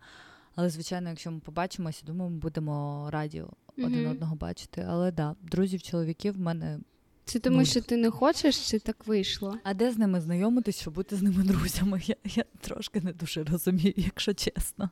Але, 0.54 0.70
звичайно, 0.70 1.08
якщо 1.08 1.30
ми 1.30 1.40
побачимося, 1.40 2.02
думаю, 2.06 2.30
ми 2.30 2.38
будемо 2.38 3.08
раді 3.10 3.40
mm-hmm. 3.40 3.86
один 3.86 4.06
одного 4.06 4.36
бачити. 4.36 4.86
Але 4.88 5.12
да, 5.12 5.34
друзів, 5.42 5.82
чоловіків 5.82 6.34
в 6.34 6.38
мене. 6.40 6.78
Це 7.24 7.38
тому, 7.38 7.56
нуль. 7.56 7.64
що 7.64 7.80
ти 7.80 7.96
не 7.96 8.10
хочеш, 8.10 8.70
чи 8.70 8.78
так 8.78 9.06
вийшло? 9.06 9.58
А 9.64 9.74
де 9.74 9.92
з 9.92 9.98
ними 9.98 10.20
знайомитись, 10.20 10.80
щоб 10.80 10.94
бути 10.94 11.16
з 11.16 11.22
ними 11.22 11.42
друзями? 11.44 12.00
Я 12.06 12.16
я 12.24 12.44
трошки 12.60 13.00
не 13.00 13.12
дуже 13.12 13.44
розумію, 13.44 13.94
якщо 13.96 14.34
чесно. 14.34 14.90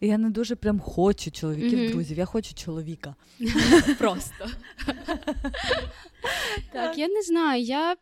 Я 0.00 0.18
не 0.18 0.30
дуже 0.30 0.56
прям 0.56 0.80
хочу 0.80 1.30
чоловіків, 1.30 1.78
mm-hmm. 1.78 1.92
друзів, 1.92 2.18
я 2.18 2.24
хочу 2.24 2.54
чоловіка. 2.54 3.14
Просто. 3.98 4.46
Так, 6.72 6.98
я 6.98 7.08
не 7.08 7.22
знаю. 7.22 7.62
я 7.62 7.96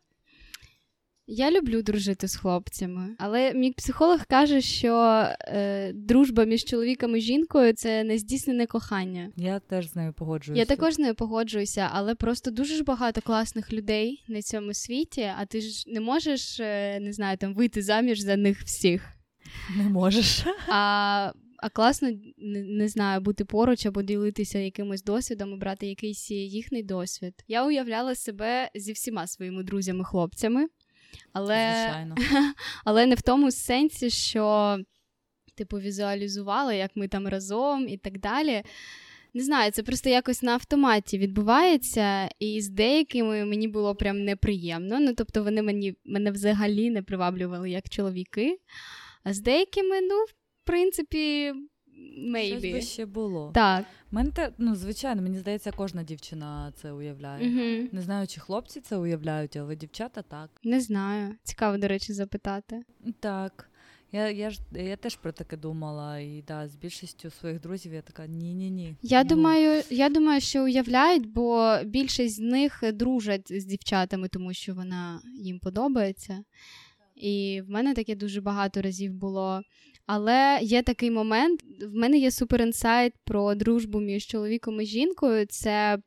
я 1.27 1.51
люблю 1.51 1.83
дружити 1.83 2.29
з 2.29 2.37
хлопцями, 2.37 3.17
але 3.19 3.55
мій 3.55 3.73
психолог 3.73 4.27
каже, 4.27 4.61
що 4.61 5.25
е, 5.41 5.93
дружба 5.93 6.45
між 6.45 6.65
чоловіком 6.65 7.17
і 7.17 7.21
жінкою 7.21 7.73
це 7.73 8.05
нездійснене 8.05 8.67
кохання. 8.67 9.31
Я 9.37 9.59
теж 9.59 9.91
з 9.91 9.97
нею 9.97 10.13
погоджуюся. 10.13 10.61
Я 10.61 10.67
також 10.67 10.95
з 10.95 10.99
нею 10.99 11.15
погоджуюся, 11.15 11.89
але 11.93 12.15
просто 12.15 12.51
дуже 12.51 12.75
ж 12.75 12.85
багато 12.85 13.21
класних 13.21 13.73
людей 13.73 14.25
на 14.29 14.43
цьому 14.43 14.75
світі, 14.75 15.31
а 15.39 15.47
ти 15.47 15.61
ж 15.61 15.85
не 15.87 16.01
можеш 16.01 16.61
е, 16.61 17.01
не 17.01 17.13
знаю, 17.13 17.37
там 17.37 17.55
вийти 17.55 17.83
заміж 17.83 18.21
за 18.21 18.37
них 18.37 18.63
всіх. 18.63 19.09
Не 19.77 19.89
можеш. 19.89 20.45
А 20.69 21.33
а 21.59 21.69
класно 21.69 22.11
не, 22.39 22.63
не 22.63 22.89
знаю, 22.89 23.21
бути 23.21 23.45
поруч 23.45 23.87
або 23.87 24.03
ділитися 24.03 24.59
якимось 24.59 25.03
досвідом 25.03 25.53
і 25.53 25.57
брати 25.57 25.87
якийсь 25.87 26.31
їхній 26.31 26.83
досвід. 26.83 27.35
Я 27.49 27.67
уявляла 27.67 28.15
себе 28.15 28.71
зі 28.75 28.93
всіма 28.93 29.27
своїми 29.27 29.63
друзями-хлопцями. 29.63 30.67
Але 31.33 32.07
але 32.85 33.07
не 33.07 33.15
в 33.15 33.23
тому 33.23 33.51
сенсі, 33.51 34.11
що, 34.11 34.79
типу, 35.55 35.79
візуалізувала, 35.79 36.73
як 36.73 36.91
ми 36.95 37.09
там 37.09 37.29
разом 37.29 37.89
і 37.89 37.97
так 37.97 38.19
далі. 38.19 38.63
Не 39.35 39.43
знаю, 39.43 39.73
це 39.73 39.83
просто 39.83 40.11
якось 40.11 40.43
на 40.43 40.53
автоматі 40.53 41.19
відбувається, 41.19 42.29
і 42.39 42.61
з 42.61 42.69
деякими 42.69 43.45
мені 43.45 43.69
було 43.69 43.95
прям 43.95 44.25
неприємно. 44.25 45.01
Ну, 45.01 45.15
тобто, 45.15 45.45
вони 45.45 45.63
мені 45.63 45.95
мене 46.05 46.31
взагалі 46.31 46.91
не 46.91 47.03
приваблювали 47.03 47.71
як 47.71 47.89
чоловіки. 47.89 48.59
А 49.25 49.33
з 49.33 49.41
деякими, 49.41 50.01
ну, 50.01 50.15
в 50.25 50.67
принципі, 50.67 51.55
maybe. 52.19 52.59
Щось 52.59 52.73
би 52.73 52.83
ще 52.83 53.07
було. 53.07 53.51
Так. 53.55 53.85
Мене 54.11 54.31
те, 54.31 54.53
ну, 54.59 54.75
звичайно, 54.75 55.23
мені 55.23 55.39
здається, 55.39 55.73
кожна 55.73 56.03
дівчина 56.03 56.73
це 56.77 56.93
уявляє. 56.93 57.49
Угу. 57.49 57.89
Не 57.93 58.03
знаю, 58.03 58.27
чи 58.27 58.41
хлопці 58.41 58.81
це 58.81 58.97
уявляють, 58.97 59.57
але 59.57 59.77
дівчата 59.77 60.23
так. 60.23 60.51
Не 60.65 60.81
знаю. 60.81 61.35
Цікаво, 61.43 61.79
до 61.79 61.89
речі, 61.89 62.13
запитати. 62.13 62.83
Так. 63.21 63.71
Я 64.13 64.31
я 64.31 64.51
ж 64.51 64.61
я 64.73 64.97
теж 64.97 65.17
про 65.17 65.33
таке 65.33 65.57
думала, 65.57 66.19
і 66.19 66.45
да, 66.49 66.69
з 66.69 66.77
більшістю 66.77 67.31
своїх 67.31 67.61
друзів 67.61 67.93
я 67.95 68.03
така 68.03 68.27
ні-ні-ні. 68.27 68.97
Я 69.03 69.23
ну. 69.23 69.29
думаю, 69.29 69.83
я 69.91 70.09
думаю, 70.09 70.41
що 70.41 70.65
уявляють, 70.65 71.27
бо 71.27 71.79
більшість 71.85 72.37
з 72.37 72.39
них 72.39 72.83
дружать 72.93 73.61
з 73.61 73.65
дівчатами, 73.65 74.29
тому 74.29 74.53
що 74.53 74.75
вона 74.75 75.21
їм 75.41 75.59
подобається. 75.59 76.45
І 77.17 77.63
в 77.67 77.71
мене 77.71 77.95
таке 77.95 78.15
дуже 78.15 78.41
багато 78.41 78.83
разів 78.83 79.13
було. 79.13 79.63
Але 80.07 80.59
є 80.63 80.83
такий 80.83 81.11
момент: 81.11 81.61
в 81.81 81.95
мене 81.95 82.19
є 82.19 82.31
суперінсайт 82.31 83.15
про 83.25 83.55
дружбу 83.55 84.01
між 84.01 84.27
чоловіком 84.27 84.81
і 84.81 84.87
жінкою. 84.87 85.47
Це 85.47 85.99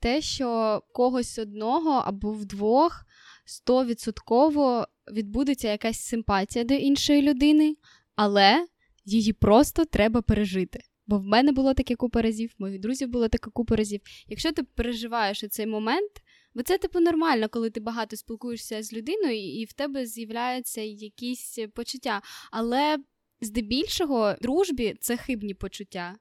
те, 0.00 0.20
що 0.20 0.82
когось 0.92 1.38
одного 1.38 1.90
або 1.90 2.32
вдвох 2.32 3.04
стовідсотково 3.44 4.86
відбудеться 5.12 5.68
якась 5.68 6.00
симпатія 6.00 6.64
до 6.64 6.74
іншої 6.74 7.22
людини, 7.22 7.76
але 8.16 8.66
її 9.04 9.32
просто 9.32 9.84
треба 9.84 10.22
пережити. 10.22 10.80
Бо 11.06 11.18
в 11.18 11.24
мене 11.24 11.52
було 11.52 11.74
таке 11.74 11.96
купа 11.96 12.22
разів, 12.22 12.54
в 12.58 12.62
моїх 12.62 12.80
друзів 12.80 13.08
було 13.08 13.28
таке 13.28 13.50
купа 13.50 13.76
разів. 13.76 14.00
Якщо 14.28 14.52
ти 14.52 14.62
переживаєш 14.62 15.44
цей 15.50 15.66
момент, 15.66 16.10
Бо 16.54 16.62
це, 16.62 16.78
типу, 16.78 17.00
нормально, 17.00 17.48
коли 17.48 17.70
ти 17.70 17.80
багато 17.80 18.16
спілкуєшся 18.16 18.82
з 18.82 18.92
людиною, 18.92 19.60
і 19.60 19.64
в 19.64 19.72
тебе 19.72 20.06
з'являються 20.06 20.80
якісь 20.80 21.58
почуття. 21.74 22.22
Але 22.50 22.98
здебільшого 23.44 24.34
дружбі 24.42 24.96
це 25.00 25.16
хибні 25.16 25.54
почуття. 25.54 26.16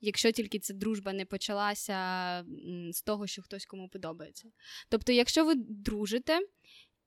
Якщо 0.00 0.32
тільки 0.32 0.58
ця 0.58 0.74
дружба 0.74 1.12
не 1.12 1.24
почалася 1.24 1.96
з 2.92 3.02
того, 3.02 3.26
що 3.26 3.42
хтось 3.42 3.66
кому 3.66 3.88
подобається. 3.88 4.48
Тобто, 4.88 5.12
якщо 5.12 5.44
ви 5.44 5.54
дружите 5.56 6.38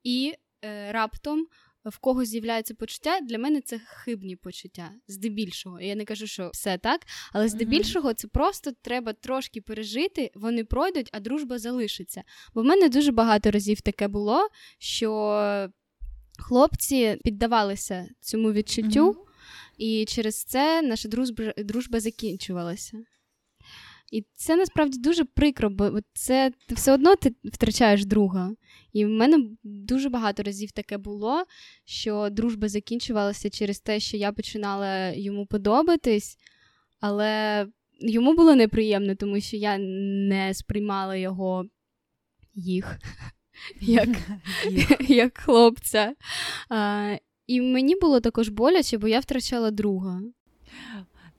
і 0.04 0.34
е, 0.66 0.92
раптом 0.92 1.48
в 1.86 1.98
когось 1.98 2.30
з'являється 2.30 2.74
почуття, 2.74 3.20
для 3.22 3.38
мене 3.38 3.62
це 3.62 3.80
хибні 3.80 4.36
почуття. 4.36 4.92
Здебільшого. 5.08 5.82
Я 5.82 5.96
не 5.96 6.06
кажу, 6.06 6.28
що 6.28 6.50
все 6.54 6.78
так, 6.78 7.02
але 7.34 7.50
здебільшого 7.50 8.14
це 8.14 8.28
просто 8.28 8.72
треба 8.82 9.14
трошки 9.14 9.62
пережити, 9.62 10.32
вони 10.36 10.64
пройдуть, 10.64 11.10
а 11.12 11.20
дружба 11.20 11.60
залишиться. 11.60 12.24
Бо 12.54 12.62
в 12.62 12.66
мене 12.66 12.90
дуже 12.90 13.12
багато 13.12 13.52
разів 13.52 13.82
таке 13.82 14.08
було, 14.08 14.48
що 14.80 15.70
хлопці 16.40 17.18
піддавалися 17.24 18.10
цьому 18.20 18.52
відчуттю, 18.52 19.12
mm-hmm. 19.12 19.31
І 19.82 20.06
через 20.06 20.44
це 20.44 20.82
наша 20.82 21.10
дружба, 21.10 21.54
дружба 21.58 22.00
закінчувалася. 22.00 23.04
І 24.12 24.26
це 24.36 24.56
насправді 24.56 25.00
дуже 25.00 25.26
прикро, 25.26 25.70
бо 25.70 26.00
це 26.14 26.52
ти 26.68 26.76
все 26.76 26.94
одно 26.94 27.16
ти 27.16 27.36
втрачаєш 27.44 28.06
друга. 28.06 28.52
І 28.94 29.06
в 29.06 29.10
мене 29.10 29.50
дуже 29.64 30.10
багато 30.10 30.44
разів 30.44 30.72
таке 30.72 30.98
було, 30.98 31.44
що 31.86 32.30
дружба 32.32 32.70
закінчувалася 32.70 33.50
через 33.50 33.80
те, 33.80 34.00
що 34.00 34.18
я 34.18 34.32
починала 34.32 35.10
йому 35.10 35.46
подобатись, 35.46 36.38
але 37.00 37.68
йому 38.00 38.36
було 38.36 38.56
неприємно, 38.56 39.16
тому 39.16 39.42
що 39.42 39.58
я 39.58 39.78
не 40.28 40.54
сприймала 40.54 41.16
його 41.16 41.66
їх 42.56 43.00
як 43.82 44.10
як 45.08 45.38
хлопця. 45.38 46.16
А, 46.70 47.16
І 47.52 47.62
мені 47.62 47.96
було 47.96 48.20
також 48.20 48.50
боляче, 48.50 48.98
бо 48.98 49.08
я 49.08 49.20
втрачала 49.20 49.72
друга. 49.72 50.22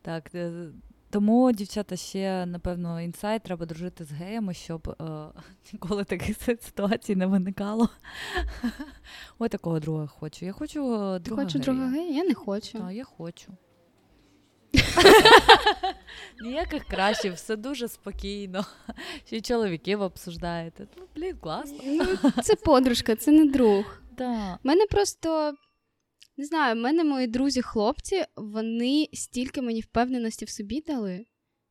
Так, 0.03 0.31
е, 0.35 0.53
тому, 1.11 1.53
дівчата, 1.53 1.97
ще, 1.97 2.47
напевно, 2.47 3.01
інсайт, 3.01 3.43
треба 3.43 3.67
дружити 3.67 4.05
з 4.05 4.13
геями, 4.13 4.55
щоб 4.55 4.89
е, 4.89 5.05
ніколи 5.73 6.05
таких 6.05 6.37
ситуацій 6.43 7.17
не 7.17 7.27
виникало. 7.27 7.89
Ой, 9.39 9.49
такого 9.49 9.81
друга 9.81 10.07
хочу. 10.07 10.47
Я 10.47 10.53
хочу 10.53 10.95
е, 10.95 11.21
Ти 11.21 11.25
друга 11.25 11.43
хочу 11.43 11.59
гея. 11.59 11.65
друга 11.65 11.89
гея? 11.89 12.17
Я 12.17 12.25
не 12.25 12.35
хочу. 12.35 12.79
Так, 12.79 12.93
я 12.93 13.05
хочу. 13.05 13.53
Ніяких 16.43 16.85
кращих, 16.85 17.35
все 17.35 17.57
дуже 17.57 17.89
спокійно. 17.89 18.65
Ще 19.27 19.37
й 19.37 19.41
чоловіків 19.41 20.01
обсуждаєте. 20.01 20.87
Ну, 20.97 21.05
блін, 21.17 21.37
класно. 21.37 21.79
Ну, 21.85 22.07
Це 22.43 22.57
подружка, 22.57 23.17
це 23.17 23.31
не 23.31 23.45
друг. 23.45 23.85
У 24.19 24.25
мене 24.63 24.87
просто 24.91 25.55
не 26.37 26.45
знаю, 26.45 26.75
в 26.75 26.79
мене 26.79 27.05
мої 27.05 27.27
друзі-хлопці, 27.27 28.25
вони 28.37 29.09
стільки 29.13 29.63
мені 29.63 29.81
впевненості 29.81 30.45
в 30.45 30.49
собі 30.51 30.81
дали. 30.81 31.27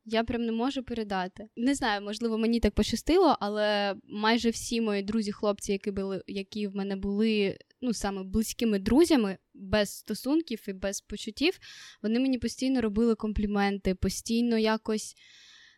Я 0.06 0.24
прям 0.24 0.46
не 0.46 0.52
можу 0.52 0.84
передати. 0.84 1.48
Не 1.56 1.76
знаю, 1.76 2.02
можливо, 2.02 2.38
мені 2.38 2.60
так 2.60 2.74
пощастило, 2.74 3.38
але 3.40 3.96
майже 4.04 4.50
всі 4.50 4.82
мої 4.82 5.04
друзі-хлопці, 5.04 5.72
які 5.72 5.92
були, 5.92 6.24
які 6.28 6.68
в 6.68 6.76
мене 6.76 6.96
були 6.96 7.58
ну 7.82 7.94
саме 7.94 8.24
близькими 8.24 8.80
друзями, 8.80 9.38
без 9.54 9.90
стосунків 9.90 10.64
і 10.68 10.74
без 10.74 11.02
почуттів, 11.02 11.60
вони 12.02 12.20
мені 12.20 12.38
постійно 12.38 12.82
робили 12.82 13.16
компліменти, 13.16 13.96
постійно 13.96 14.58
якось 14.58 15.16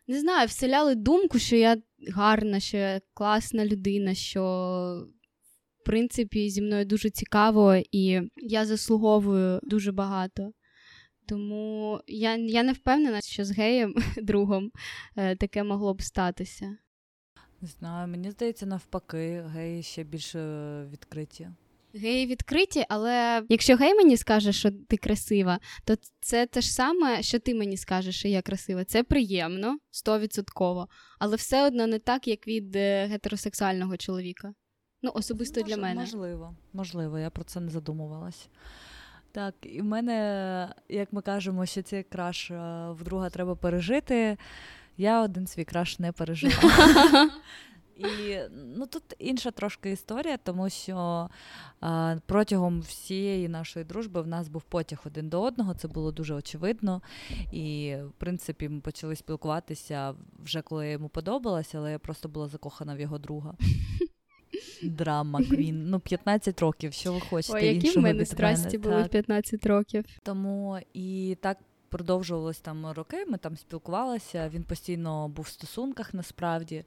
не 0.08 0.20
знаю, 0.20 0.48
вселяли 0.48 0.96
думку, 0.96 1.40
що 1.40 1.56
я 1.56 1.78
гарна, 2.08 2.60
що 2.60 2.78
я 2.78 3.02
класна 3.14 3.66
людина, 3.66 4.14
що 4.14 5.08
в 5.84 5.86
принципі 5.86 6.50
зі 6.50 6.62
мною 6.62 6.86
дуже 6.86 7.10
цікаво 7.10 7.76
і 7.92 8.22
я 8.38 8.66
заслуговую 8.66 9.60
дуже 9.64 9.92
багато. 9.92 10.52
Тому 11.26 12.00
я 12.08 12.36
я 12.36 12.64
не 12.64 12.74
впевнена, 12.74 13.22
що 13.22 13.46
з 13.46 13.52
геєм 13.52 13.96
другом 14.18 14.72
е, 15.16 15.36
таке 15.36 15.64
могло 15.64 15.94
б 15.94 16.02
статися. 16.02 16.78
Не 17.62 17.68
знаю, 17.68 18.08
мені 18.08 18.32
здається, 18.32 18.66
навпаки, 18.66 19.42
геї 19.42 19.84
ще 19.84 20.04
більш 20.04 20.36
відкриті. 20.92 21.48
Геї 21.94 22.26
відкриті, 22.28 22.86
але 22.90 23.44
якщо 23.50 23.76
гей 23.76 23.94
мені 23.94 24.18
скаже, 24.18 24.54
що 24.54 24.72
ти 24.72 24.98
красива, 24.98 25.60
то 25.86 25.96
це 26.22 26.46
те 26.46 26.62
ж 26.62 26.74
саме, 26.74 27.24
що 27.24 27.40
ти 27.40 27.56
мені 27.56 27.78
скажеш, 27.78 28.20
що 28.20 28.28
я 28.28 28.42
красива. 28.42 28.86
Це 28.86 29.04
приємно, 29.04 29.78
стовідсотково, 29.92 30.88
але 31.20 31.36
все 31.36 31.68
одно 31.68 31.88
не 31.88 32.00
так, 32.00 32.28
як 32.28 32.48
від 32.48 32.76
е, 32.76 33.06
гетеросексуального 33.06 33.98
чоловіка. 33.98 34.54
Ну, 35.04 35.12
особисто 35.14 35.62
Мож, 35.62 35.70
для 35.70 35.78
мене. 35.78 36.02
Можливо, 36.02 36.54
можливо, 36.74 37.20
я 37.20 37.30
про 37.30 37.44
це 37.44 37.60
не 37.60 37.70
задумувалась. 37.70 38.50
Так, 39.32 39.56
і 39.62 39.82
в 39.82 39.84
мене, 39.84 40.70
як 40.90 41.14
ми 41.14 41.22
кажемо, 41.22 41.66
що 41.66 41.82
цей 41.82 42.04
краш 42.04 42.52
е, 42.52 42.88
вдруга 42.92 43.30
треба 43.30 43.56
пережити. 43.56 44.38
Я 44.98 45.22
один 45.22 45.48
свій 45.48 45.64
краш 45.64 46.00
не 46.00 46.12
пережила. 46.12 46.54
І 47.98 48.38
ну 48.76 48.88
тут 48.88 49.04
інша 49.20 49.52
трошки 49.52 49.92
історія, 49.92 50.38
тому 50.38 50.70
що 50.70 51.30
а, 51.80 52.16
протягом 52.26 52.82
всієї 52.82 53.50
нашої 53.50 53.86
дружби 53.86 54.22
в 54.22 54.28
нас 54.28 54.48
був 54.48 54.62
потяг 54.62 55.02
один 55.06 55.30
до 55.30 55.42
одного. 55.42 55.74
Це 55.74 55.88
було 55.88 56.12
дуже 56.12 56.34
очевидно. 56.34 57.02
І 57.52 57.96
в 58.04 58.12
принципі 58.12 58.70
ми 58.70 58.82
почали 58.82 59.16
спілкуватися 59.16 60.16
вже 60.40 60.62
коли 60.62 60.86
я 60.86 60.92
йому 60.92 61.10
подобалася, 61.10 61.78
але 61.78 61.92
я 61.92 62.00
просто 62.00 62.30
була 62.30 62.48
закохана 62.48 62.96
в 62.96 63.00
його 63.00 63.18
друга. 63.18 63.54
Драма 64.84 65.40
Квін. 65.44 65.90
Ну, 65.90 66.00
15 66.00 66.62
років. 66.62 66.94
Що 66.94 67.14
ви 67.14 67.20
хочете? 67.20 67.58
Ой, 67.58 67.66
які 67.66 68.00
в 68.00 68.02
мене 68.02 68.26
страсті 68.26 68.78
були 68.78 69.04
в 69.04 69.08
15 69.08 69.66
років. 69.66 70.06
Тому 70.24 70.80
і 70.94 71.38
так 71.42 71.58
продовжувалось 71.94 72.60
там 72.60 72.92
роки. 72.92 73.26
Ми 73.26 73.38
там 73.38 73.58
спілкувалися. 73.58 74.50
Він 74.54 74.64
постійно 74.64 75.28
був 75.28 75.46
в 75.46 75.48
стосунках 75.48 76.14
насправді, 76.14 76.84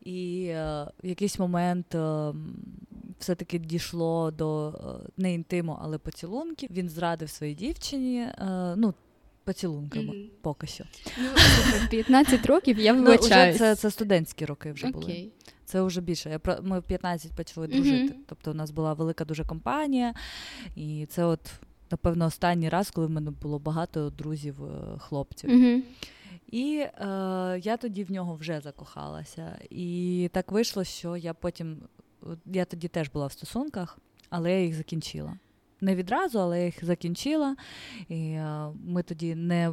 і 0.00 0.46
е, 0.48 0.86
в 1.02 1.06
якийсь 1.06 1.38
момент 1.38 1.94
е, 1.94 2.32
все-таки 3.18 3.58
дійшло 3.58 4.30
до 4.30 4.68
е, 4.68 5.08
не 5.16 5.34
інтиму, 5.34 5.78
але 5.82 5.98
поцілунків. 5.98 6.70
Він 6.72 6.88
зрадив 6.88 7.30
своїй 7.30 7.54
дівчині. 7.54 8.28
Ну, 8.76 8.94
Поцілунками 9.44 10.12
mm-hmm. 10.12 10.28
поки 10.40 10.66
що. 10.66 10.84
Ну, 11.18 11.28
15 11.90 12.46
років 12.46 12.78
я 12.78 12.92
вибачаюсь. 12.92 13.56
Ну, 13.60 13.66
це 13.66 13.76
це 13.76 13.90
студентські 13.90 14.44
роки 14.44 14.72
вже 14.72 14.86
okay. 14.86 14.92
були. 14.92 15.30
Це 15.66 15.82
вже 15.82 16.00
більше. 16.00 16.30
Я 16.30 16.38
про 16.38 16.56
Ми 16.62 16.78
в 16.78 16.82
15 16.82 17.32
почали 17.32 17.66
дружити. 17.66 18.14
Mm-hmm. 18.14 18.24
Тобто 18.26 18.50
у 18.50 18.54
нас 18.54 18.70
була 18.70 18.92
велика 18.92 19.24
дуже 19.24 19.44
компанія, 19.44 20.14
і 20.76 21.06
це 21.06 21.24
от 21.24 21.40
напевно, 21.90 22.26
останній 22.26 22.68
раз, 22.68 22.90
коли 22.90 23.06
в 23.06 23.10
мене 23.10 23.30
було 23.30 23.58
багато 23.58 24.10
друзів-хлопців. 24.10 25.50
Е, 25.50 25.54
mm-hmm. 25.54 25.82
І 26.50 26.76
е, 26.78 27.60
я 27.62 27.76
тоді 27.76 28.04
в 28.04 28.10
нього 28.10 28.34
вже 28.34 28.60
закохалася. 28.60 29.58
І 29.70 30.30
так 30.32 30.52
вийшло, 30.52 30.84
що 30.84 31.16
я 31.16 31.34
потім 31.34 31.76
я 32.46 32.64
тоді 32.64 32.88
теж 32.88 33.08
була 33.08 33.26
в 33.26 33.32
стосунках, 33.32 33.98
але 34.30 34.52
я 34.52 34.62
їх 34.62 34.74
закінчила. 34.74 35.38
Не 35.80 35.94
відразу, 35.94 36.38
але 36.38 36.58
я 36.58 36.64
їх 36.64 36.84
закінчила. 36.84 37.56
І 38.08 38.14
е, 38.14 38.68
ми 38.84 39.02
тоді 39.02 39.34
не 39.34 39.72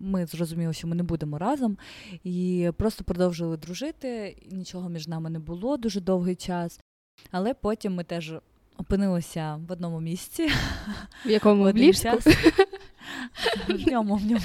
ми 0.00 0.26
зрозуміли, 0.26 0.72
що 0.72 0.86
ми 0.86 0.96
не 0.96 1.02
будемо 1.02 1.38
разом. 1.38 1.78
І 2.24 2.70
просто 2.76 3.04
продовжили 3.04 3.56
дружити. 3.56 4.36
Нічого 4.50 4.88
між 4.88 5.08
нами 5.08 5.30
не 5.30 5.38
було 5.38 5.76
дуже 5.76 6.00
довгий 6.00 6.36
час. 6.36 6.80
Але 7.30 7.54
потім 7.54 7.94
ми 7.94 8.04
теж 8.04 8.34
опинилися 8.76 9.60
в 9.68 9.72
одному 9.72 10.00
місці. 10.00 10.50
В 11.26 11.30
якому 11.30 11.64
в? 11.64 12.26
В 13.68 13.86
ньому, 13.90 14.16
в 14.16 14.26
ньому. 14.26 14.42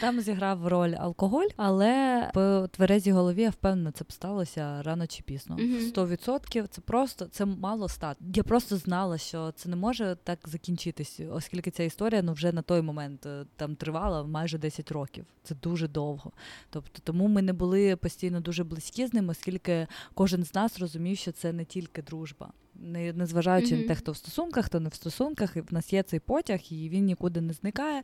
Там 0.00 0.20
зіграв 0.20 0.66
роль 0.66 0.94
алкоголь, 0.98 1.46
але 1.56 2.30
в 2.34 2.68
тверезій 2.68 3.12
голові 3.12 3.42
я 3.42 3.50
впевнена, 3.50 3.92
це 3.92 4.04
б 4.04 4.12
сталося 4.12 4.82
рано 4.82 5.06
чи 5.06 5.22
пізно. 5.22 5.58
Сто 5.88 6.06
відсотків 6.06 6.68
це 6.68 6.80
просто 6.80 7.26
це 7.26 7.44
мало 7.44 7.88
стати. 7.88 8.24
Я 8.34 8.42
просто 8.42 8.76
знала, 8.76 9.18
що 9.18 9.52
це 9.52 9.68
не 9.68 9.76
може 9.76 10.16
так 10.24 10.38
закінчитись, 10.44 11.20
оскільки 11.30 11.70
ця 11.70 11.82
історія 11.82 12.22
ну 12.22 12.32
вже 12.32 12.52
на 12.52 12.62
той 12.62 12.82
момент 12.82 13.26
е, 13.26 13.44
там 13.56 13.76
тривала 13.76 14.22
майже 14.22 14.58
10 14.58 14.92
років. 14.92 15.24
Це 15.42 15.54
дуже 15.54 15.88
довго. 15.88 16.32
Тобто, 16.70 17.00
тому 17.04 17.28
ми 17.28 17.42
не 17.42 17.52
були 17.52 17.96
постійно 17.96 18.40
дуже 18.40 18.64
близькі 18.64 19.06
з 19.06 19.14
ним, 19.14 19.28
оскільки 19.28 19.86
кожен 20.14 20.44
з 20.44 20.54
нас 20.54 20.78
розумів, 20.78 21.18
що 21.18 21.32
це 21.32 21.52
не 21.52 21.64
тільки 21.64 22.02
дружба 22.02 22.52
не, 22.78 23.12
не 23.12 23.26
зважаючи 23.26 23.74
mm-hmm. 23.74 23.82
на 23.82 23.88
те, 23.88 23.94
хто 23.94 24.12
в 24.12 24.16
стосунках, 24.16 24.64
хто 24.64 24.80
не 24.80 24.88
в 24.88 24.94
стосунках, 24.94 25.56
і 25.56 25.60
в 25.60 25.66
нас 25.70 25.92
є 25.92 26.02
цей 26.02 26.20
потяг, 26.20 26.60
і 26.70 26.88
він 26.88 27.04
нікуди 27.04 27.40
не 27.40 27.52
зникає. 27.52 28.02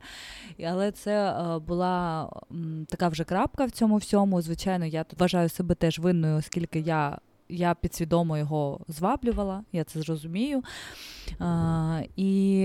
Але 0.65 0.91
це 0.91 1.31
е, 1.31 1.59
була 1.59 2.29
м, 2.51 2.85
така 2.89 3.07
вже 3.07 3.23
крапка 3.23 3.65
в 3.65 3.71
цьому 3.71 3.97
всьому. 3.97 4.41
Звичайно, 4.41 4.85
я 4.85 5.05
вважаю 5.17 5.49
себе 5.49 5.75
теж 5.75 5.99
винною, 5.99 6.37
оскільки 6.37 6.79
я. 6.79 7.17
Я 7.49 7.75
підсвідомо 7.75 8.37
його 8.37 8.79
зваблювала, 8.87 9.63
я 9.71 9.83
це 9.83 10.01
зрозумію. 10.01 10.63
А, 11.39 12.01
І 12.15 12.63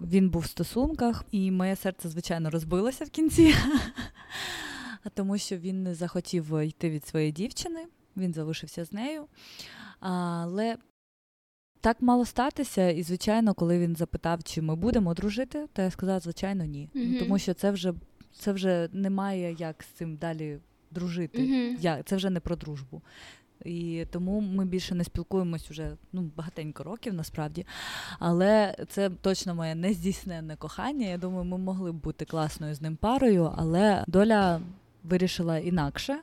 він 0.00 0.30
був 0.30 0.42
в 0.42 0.46
стосунках, 0.46 1.24
і 1.30 1.50
моє 1.50 1.76
серце, 1.76 2.08
звичайно, 2.08 2.50
розбилося 2.50 3.04
в 3.04 3.10
кінці, 3.10 3.54
тому 5.14 5.38
що 5.38 5.56
він 5.56 5.82
не 5.82 5.94
захотів 5.94 6.60
йти 6.60 6.90
від 6.90 7.06
своєї 7.06 7.32
дівчини, 7.32 7.86
він 8.16 8.34
залишився 8.34 8.84
з 8.84 8.92
нею. 8.92 9.24
Але 10.00 10.76
так 11.80 12.02
мало 12.02 12.24
статися, 12.24 12.90
і 12.90 13.02
звичайно, 13.02 13.54
коли 13.54 13.78
він 13.78 13.96
запитав, 13.96 14.42
чи 14.42 14.62
ми 14.62 14.76
будемо 14.76 15.14
дружити, 15.14 15.66
то 15.72 15.82
я 15.82 15.90
сказала, 15.90 16.20
звичайно, 16.20 16.64
ні. 16.64 16.88
Mm-hmm. 16.94 17.18
Тому 17.18 17.38
що 17.38 17.54
це 17.54 17.70
вже 17.70 17.94
це 18.32 18.52
вже 18.52 18.88
немає 18.92 19.56
як 19.58 19.82
з 19.82 19.86
цим 19.86 20.16
далі 20.16 20.58
дружити. 20.90 21.38
Mm-hmm. 21.38 21.76
Я, 21.80 22.02
Це 22.02 22.16
вже 22.16 22.30
не 22.30 22.40
про 22.40 22.56
дружбу. 22.56 23.02
І 23.64 24.06
тому 24.10 24.40
ми 24.40 24.64
більше 24.64 24.94
не 24.94 25.04
спілкуємось 25.04 25.70
вже 25.70 25.96
ну, 26.12 26.30
багатенько 26.36 26.82
років 26.82 27.14
насправді. 27.14 27.66
Але 28.18 28.76
це 28.88 29.10
точно 29.10 29.54
моє 29.54 29.74
нездійсненне 29.74 30.56
кохання. 30.56 31.06
Я 31.06 31.18
думаю, 31.18 31.44
ми 31.44 31.58
могли 31.58 31.92
б 31.92 31.94
бути 31.94 32.24
класною 32.24 32.74
з 32.74 32.80
ним 32.80 32.96
парою, 32.96 33.52
але 33.56 34.04
доля 34.06 34.60
вирішила 35.02 35.58
інакше. 35.58 36.18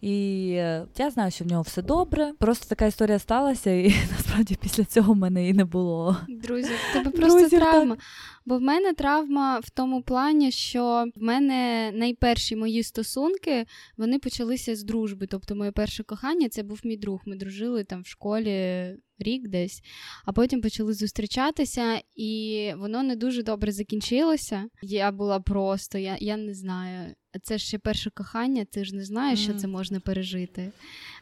І 0.00 0.48
е, 0.56 0.86
я 0.98 1.10
знаю, 1.10 1.30
що 1.30 1.44
в 1.44 1.46
нього 1.46 1.62
все 1.62 1.82
добре. 1.82 2.32
Просто 2.38 2.66
така 2.68 2.86
історія 2.86 3.18
сталася, 3.18 3.70
і 3.70 3.94
насправді 4.10 4.56
після 4.62 4.84
цього 4.84 5.12
в 5.12 5.16
мене 5.16 5.48
і 5.48 5.52
не 5.52 5.64
було. 5.64 6.16
Друзі, 6.28 6.70
в 6.90 6.92
тебе 6.92 7.10
просто 7.10 7.40
Друзі, 7.40 7.56
травма. 7.56 7.94
Так. 7.94 8.04
Бо 8.46 8.58
в 8.58 8.60
мене 8.60 8.94
травма 8.94 9.58
в 9.58 9.70
тому 9.70 10.02
плані, 10.02 10.50
що 10.50 11.04
в 11.16 11.22
мене 11.22 11.92
найперші 11.94 12.56
мої 12.56 12.82
стосунки 12.82 13.66
вони 13.96 14.18
почалися 14.18 14.76
з 14.76 14.82
дружби. 14.82 15.26
Тобто, 15.26 15.54
моє 15.54 15.72
перше 15.72 16.02
кохання 16.02 16.48
це 16.48 16.62
був 16.62 16.80
мій 16.84 16.96
друг. 16.96 17.20
Ми 17.26 17.36
дружили 17.36 17.84
там 17.84 18.02
в 18.02 18.06
школі 18.06 18.86
рік 19.18 19.48
десь, 19.48 19.82
а 20.24 20.32
потім 20.32 20.60
почали 20.60 20.92
зустрічатися, 20.92 22.02
і 22.14 22.72
воно 22.76 23.02
не 23.02 23.16
дуже 23.16 23.42
добре 23.42 23.72
закінчилося. 23.72 24.64
Я 24.82 25.12
була 25.12 25.40
просто, 25.40 25.98
я 25.98 26.16
я 26.20 26.36
не 26.36 26.54
знаю. 26.54 27.14
Це 27.42 27.58
ще 27.58 27.78
перше 27.78 28.10
кохання, 28.10 28.64
ти 28.64 28.84
ж 28.84 28.96
не 28.96 29.04
знаєш, 29.04 29.40
що 29.40 29.54
це 29.54 29.66
можна 29.66 30.00
пережити. 30.00 30.72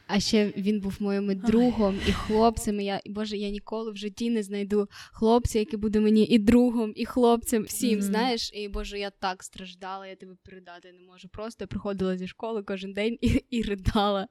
А 0.07 0.19
ще 0.19 0.53
він 0.57 0.79
був 0.79 0.97
моїм 0.99 1.39
другом 1.39 1.99
і 2.07 2.11
хлопцем. 2.11 2.79
І 2.79 2.85
я 2.85 3.01
Боже, 3.05 3.37
я 3.37 3.49
ніколи 3.49 3.91
в 3.91 3.97
житті 3.97 4.29
не 4.29 4.43
знайду 4.43 4.89
хлопця, 5.11 5.59
який 5.59 5.79
буде 5.79 5.99
мені 5.99 6.25
і 6.25 6.39
другом, 6.39 6.93
і 6.95 7.05
хлопцем. 7.05 7.63
Всім, 7.63 7.99
mm-hmm. 7.99 8.01
знаєш, 8.01 8.51
і 8.53 8.67
Боже, 8.67 8.99
я 8.99 9.09
так 9.09 9.43
страждала, 9.43 10.07
я 10.07 10.15
тебе 10.15 10.35
передати 10.43 10.91
не 10.91 10.99
можу. 10.99 11.29
Просто 11.29 11.67
приходила 11.67 12.17
зі 12.17 12.27
школи 12.27 12.63
кожен 12.63 12.93
день 12.93 13.17
і 13.21 13.27
і 13.49 13.61
ридала 13.61 14.27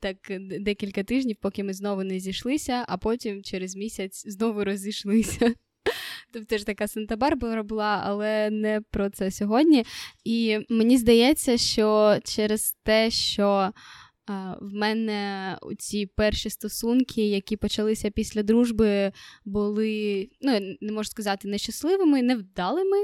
так 0.00 0.16
декілька 0.60 1.02
тижнів, 1.02 1.36
поки 1.40 1.64
ми 1.64 1.72
знову 1.72 2.04
не 2.04 2.20
зійшлися, 2.20 2.84
а 2.88 2.96
потім 2.96 3.42
через 3.42 3.76
місяць 3.76 4.22
знову 4.26 4.64
розійшлися. 4.64 5.54
Тобто 6.32 6.58
ж 6.58 6.66
така 6.66 6.84
Санта-Барбара 6.84 7.62
була, 7.62 8.02
але 8.04 8.50
не 8.50 8.80
про 8.90 9.10
це 9.10 9.30
сьогодні. 9.30 9.84
І 10.24 10.58
мені 10.68 10.98
здається, 10.98 11.56
що 11.58 12.18
через 12.24 12.72
те, 12.82 13.10
що 13.10 13.72
в 14.60 14.72
мене 14.72 15.58
ці 15.78 16.06
перші 16.06 16.50
стосунки, 16.50 17.28
які 17.28 17.56
почалися 17.56 18.10
після 18.10 18.42
дружби, 18.42 19.12
були, 19.44 20.28
ну 20.40 20.76
не 20.80 20.92
можу 20.92 21.10
сказати, 21.10 21.48
нещасливими, 21.48 22.22
невдалими, 22.22 22.96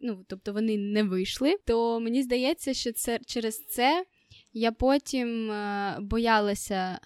ну, 0.00 0.24
тобто 0.28 0.52
вони 0.52 0.76
не 0.78 1.02
вийшли. 1.02 1.56
То 1.66 2.00
мені 2.00 2.22
здається, 2.22 2.74
що 2.74 2.92
це 2.92 3.18
через 3.26 3.66
це 3.66 4.04
я 4.52 4.72
потім 4.72 5.52
боялася. 6.00 6.98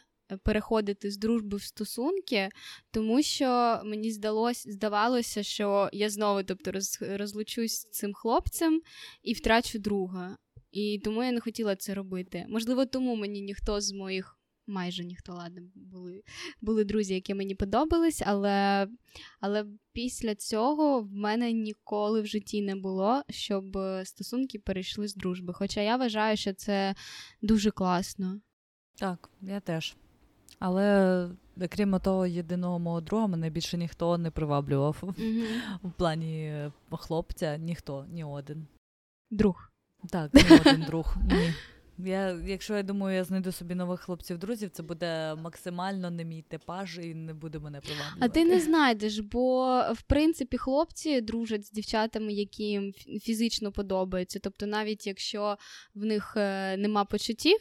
Переходити 0.42 1.10
з 1.10 1.18
дружби 1.18 1.56
в 1.56 1.62
стосунки, 1.62 2.48
тому 2.90 3.22
що 3.22 3.80
мені 3.84 4.10
здалось, 4.10 4.68
здавалося, 4.68 5.42
що 5.42 5.88
я 5.92 6.10
знову 6.10 6.42
тобто, 6.42 6.72
роз, 6.72 6.98
розлучусь 7.00 7.72
з 7.72 7.90
цим 7.90 8.14
хлопцем 8.14 8.80
і 9.22 9.32
втрачу 9.32 9.78
друга. 9.78 10.36
І 10.72 11.00
тому 11.04 11.24
я 11.24 11.32
не 11.32 11.40
хотіла 11.40 11.76
це 11.76 11.94
робити. 11.94 12.46
Можливо, 12.48 12.86
тому 12.86 13.16
мені 13.16 13.40
ніхто 13.40 13.80
з 13.80 13.92
моїх. 13.92 14.34
Майже 14.70 15.04
ніхто 15.04 15.32
ладно, 15.32 15.62
були 15.74 16.22
були 16.60 16.84
друзі, 16.84 17.14
які 17.14 17.34
мені 17.34 17.54
подобались, 17.54 18.22
але 18.26 18.88
але 19.40 19.66
після 19.92 20.34
цього 20.34 21.00
в 21.00 21.12
мене 21.12 21.52
ніколи 21.52 22.20
в 22.20 22.26
житті 22.26 22.62
не 22.62 22.76
було, 22.76 23.22
щоб 23.28 23.78
стосунки 24.04 24.58
перейшли 24.58 25.08
з 25.08 25.14
дружби. 25.14 25.52
Хоча 25.54 25.80
я 25.80 25.96
вважаю, 25.96 26.36
що 26.36 26.52
це 26.54 26.94
дуже 27.42 27.70
класно. 27.70 28.40
Так, 28.98 29.30
я 29.42 29.60
теж. 29.60 29.96
Але 30.58 31.28
крім 31.68 31.98
того, 32.00 32.26
єдиного 32.26 32.78
мого 32.78 33.00
друга 33.00 33.26
мене 33.26 33.50
більше 33.50 33.78
ніхто 33.78 34.18
не 34.18 34.30
приваблював 34.30 34.96
mm-hmm. 35.02 35.44
в 35.82 35.92
плані 35.92 36.54
хлопця, 36.90 37.56
ніхто, 37.56 38.06
ні 38.12 38.24
один. 38.24 38.66
Друг. 39.30 39.72
Так, 40.10 40.34
ні 40.34 40.42
один 40.60 40.82
друг. 40.82 41.16
Ні. 41.30 41.54
Я, 41.98 42.40
Якщо 42.46 42.76
я 42.76 42.82
думаю, 42.82 43.16
я 43.16 43.24
знайду 43.24 43.52
собі 43.52 43.74
нових 43.74 44.00
хлопців-друзів, 44.00 44.70
це 44.70 44.82
буде 44.82 45.34
максимально 45.34 46.10
не 46.10 46.24
мій 46.24 46.42
типаж 46.42 46.98
і 46.98 47.14
не 47.14 47.34
буде 47.34 47.58
мене 47.58 47.80
приваблювати. 47.80 48.18
А 48.20 48.28
ти 48.28 48.44
не 48.44 48.60
знайдеш, 48.60 49.18
бо 49.18 49.80
в 49.92 50.02
принципі 50.02 50.58
хлопці 50.58 51.20
дружать 51.20 51.66
з 51.66 51.70
дівчатами, 51.70 52.32
які 52.32 52.62
їм 52.62 52.92
фізично 53.22 53.72
подобаються. 53.72 54.38
Тобто, 54.42 54.66
навіть 54.66 55.06
якщо 55.06 55.56
в 55.94 56.04
них 56.04 56.34
е, 56.36 56.76
нема 56.76 57.04
почуттів. 57.04 57.58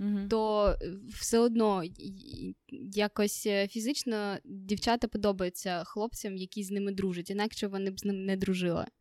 Mm 0.00 0.28
То 0.28 0.76
все 1.08 1.38
одно 1.38 1.82
якось 2.92 3.46
е, 3.46 3.68
фізично 3.68 4.36
дівчата 4.44 5.08
подобаються 5.08 5.84
хлопцям, 5.84 6.36
які 6.36 6.64
з 6.64 6.70
ними 6.70 6.92
дружать, 6.92 7.30
інакше 7.30 7.66
вони 7.66 7.90
б 7.90 8.00
з 8.00 8.04
ним 8.04 8.24
не 8.24 8.36
дружили. 8.36 8.86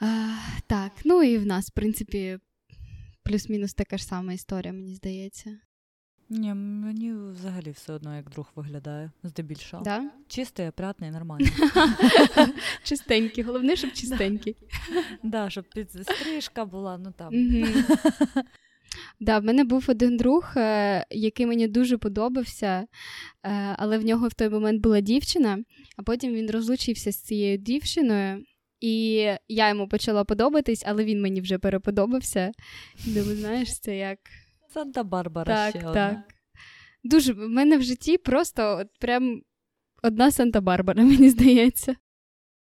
А, 0.00 0.36
Так, 0.66 0.92
ну 1.04 1.22
і 1.22 1.38
в 1.38 1.46
нас, 1.46 1.68
в 1.68 1.72
принципі, 1.72 2.38
плюс-мінус 3.22 3.74
така 3.74 3.98
ж 3.98 4.04
сама 4.04 4.32
історія, 4.32 4.72
мені 4.72 4.94
здається. 4.94 5.58
Ні, 6.28 6.54
мені 6.54 7.12
взагалі 7.12 7.70
все 7.70 7.92
одно 7.92 8.16
як 8.16 8.30
друг 8.30 8.52
виглядає, 8.54 9.10
здебільшого. 9.22 9.82
Да? 9.82 10.10
Чистий, 10.28 10.68
опрятний, 10.68 11.10
нормальний. 11.10 11.52
Чистенький, 12.82 13.44
головне, 13.44 13.76
щоб 13.76 13.92
чистенький. 13.94 14.56
Да, 15.22 15.50
щоб 15.50 15.64
підстрижка 15.68 16.64
була, 16.64 16.98
ну 16.98 17.12
там. 17.16 17.32
Да, 19.20 19.38
в 19.38 19.44
мене 19.44 19.64
був 19.64 19.84
один 19.88 20.16
друг, 20.16 20.52
е, 20.56 21.06
який 21.10 21.46
мені 21.46 21.68
дуже 21.68 21.98
подобався, 21.98 22.66
е, 22.66 22.86
але 23.78 23.98
в 23.98 24.04
нього 24.04 24.28
в 24.28 24.34
той 24.34 24.48
момент 24.48 24.82
була 24.82 25.00
дівчина, 25.00 25.58
а 25.96 26.02
потім 26.02 26.34
він 26.34 26.50
розлучився 26.50 27.12
з 27.12 27.16
цією 27.16 27.58
дівчиною. 27.58 28.44
І 28.80 29.14
я 29.48 29.68
йому 29.68 29.88
почала 29.88 30.24
подобатись, 30.24 30.82
але 30.86 31.04
він 31.04 31.22
мені 31.22 31.40
вже 31.40 31.58
переподобався. 31.58 32.52
Думаю, 33.06 33.36
знаєш, 33.36 33.80
це 33.80 33.96
як. 33.96 34.18
Санта-Барбара. 34.74 35.44
Так, 35.44 35.70
ще 35.70 35.80
так. 35.80 35.90
Одна. 35.90 36.24
Дуже 37.04 37.32
в 37.32 37.48
мене 37.48 37.78
в 37.78 37.82
житті 37.82 38.18
просто 38.18 38.78
от 38.80 38.88
прям 39.00 39.42
одна 40.02 40.30
Санта-Барбара, 40.30 41.00
мені 41.04 41.30
здається. 41.30 41.96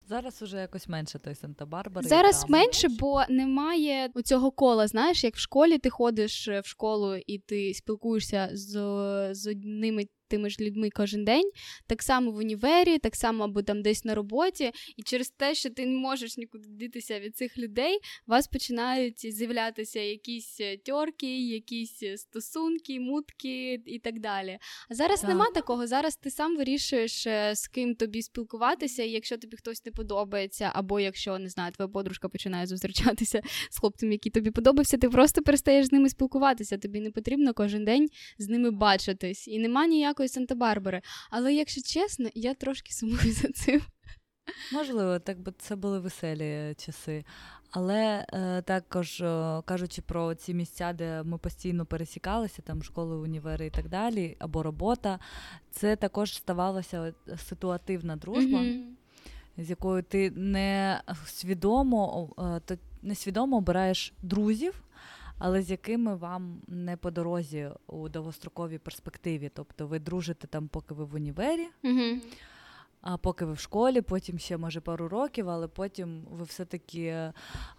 Зараз 0.06 0.42
уже 0.42 0.56
якось 0.60 0.88
менше 0.88 1.18
той 1.18 1.34
Санта-Барбара. 1.34 2.02
Зараз 2.02 2.44
менше, 2.48 2.88
бо 2.88 3.22
немає 3.28 4.10
цього 4.24 4.50
кола. 4.50 4.86
Знаєш, 4.86 5.24
як 5.24 5.34
в 5.34 5.38
школі 5.38 5.78
ти 5.78 5.90
ходиш 5.90 6.48
в 6.48 6.66
школу 6.66 7.16
і 7.26 7.38
ти 7.38 7.74
спілкуєшся 7.74 8.48
з, 8.52 8.70
з 9.34 9.46
одними 9.46 10.04
тими 10.34 10.50
ж 10.50 10.56
людьми 10.60 10.90
кожен 10.90 11.24
день, 11.24 11.50
так 11.86 12.02
само 12.02 12.30
в 12.30 12.36
універі, 12.36 12.98
так 12.98 13.16
само 13.16 13.44
або 13.44 13.62
там 13.62 13.82
десь 13.82 14.04
на 14.04 14.14
роботі, 14.14 14.72
і 14.96 15.02
через 15.02 15.30
те, 15.30 15.54
що 15.54 15.70
ти 15.70 15.86
не 15.86 15.96
можеш 15.96 16.36
нікуди 16.36 16.68
дітися 16.68 17.20
від 17.20 17.36
цих 17.36 17.58
людей, 17.58 17.94
у 18.26 18.30
вас 18.30 18.46
починають 18.46 19.34
з'являтися 19.34 20.00
якісь 20.00 20.60
е, 20.60 20.76
тьорки, 20.76 21.46
якісь 21.48 22.02
е, 22.02 22.16
стосунки, 22.16 23.00
мутки 23.00 23.82
і 23.86 23.98
так 23.98 24.20
далі. 24.20 24.58
А 24.90 24.94
зараз 24.94 25.20
так. 25.20 25.28
нема 25.28 25.46
такого. 25.54 25.86
Зараз 25.86 26.16
ти 26.16 26.30
сам 26.30 26.56
вирішуєш, 26.56 27.26
е, 27.26 27.54
з 27.54 27.68
ким 27.68 27.94
тобі 27.94 28.22
спілкуватися, 28.22 29.02
і 29.02 29.10
якщо 29.10 29.36
тобі 29.36 29.56
хтось 29.56 29.84
не 29.84 29.92
подобається, 29.92 30.70
або 30.74 31.00
якщо 31.00 31.38
не 31.38 31.48
знаю, 31.48 31.72
твоя 31.72 31.88
подружка 31.88 32.28
починає 32.28 32.66
зустрічатися 32.66 33.42
з 33.70 33.78
хлопцем, 33.80 34.12
який 34.12 34.32
тобі 34.32 34.50
подобався, 34.50 34.96
ти 34.96 35.08
просто 35.08 35.42
перестаєш 35.42 35.86
з 35.86 35.92
ними 35.92 36.08
спілкуватися. 36.08 36.78
Тобі 36.78 37.00
не 37.00 37.10
потрібно 37.10 37.54
кожен 37.54 37.84
день 37.84 38.08
з 38.38 38.48
ними 38.48 38.70
бачитись. 38.70 39.48
І 39.48 39.58
нема 39.58 39.86
ніякої 39.86 40.23
ніякої 40.24 40.28
Санта-Барбари. 40.28 41.02
Але 41.30 41.54
якщо 41.54 41.82
чесно, 41.82 42.28
я 42.34 42.54
трошки 42.54 42.92
сумую 42.92 43.32
за 43.32 43.48
цим. 43.48 43.82
Можливо, 44.72 45.18
так 45.18 45.40
би 45.40 45.52
це 45.58 45.76
були 45.76 45.98
веселі 45.98 46.74
часи. 46.78 47.24
Але 47.70 48.26
е, 48.32 48.62
також 48.62 49.20
е, 49.20 49.62
кажучи 49.64 50.02
про 50.02 50.34
ці 50.34 50.54
місця, 50.54 50.92
де 50.92 51.22
ми 51.22 51.38
постійно 51.38 51.86
пересікалися, 51.86 52.62
там 52.62 52.82
школи, 52.82 53.16
універи 53.16 53.66
і 53.66 53.70
так 53.70 53.88
далі, 53.88 54.36
або 54.38 54.62
робота, 54.62 55.18
це 55.70 55.96
також 55.96 56.34
ставалася 56.34 57.14
ситуативна 57.48 58.16
дружба, 58.16 58.58
mm-hmm. 58.58 58.82
з 59.58 59.70
якою 59.70 60.02
ти 60.02 60.30
не 60.30 61.00
свідомо, 61.26 62.28
е, 62.70 62.78
несвідомо 63.02 63.56
обираєш 63.56 64.12
друзів 64.22 64.83
але 65.44 65.62
з 65.62 65.70
якими 65.70 66.16
вам 66.16 66.62
не 66.68 66.96
по 66.96 67.10
дорозі 67.10 67.68
у 67.86 68.08
довгостроковій 68.08 68.78
перспективі. 68.78 69.50
Тобто 69.54 69.86
ви 69.86 69.98
дружите 69.98 70.46
там, 70.46 70.68
поки 70.68 70.94
ви 70.94 71.04
в 71.04 71.14
універі, 71.14 71.68
mm 71.82 72.20
а 73.06 73.16
поки 73.16 73.44
ви 73.44 73.52
в 73.52 73.58
школі, 73.58 74.00
потім 74.00 74.38
ще 74.38 74.56
може 74.56 74.80
пару 74.80 75.08
років, 75.08 75.48
але 75.48 75.68
потім 75.68 76.22
ви 76.30 76.44
все-таки 76.44 77.32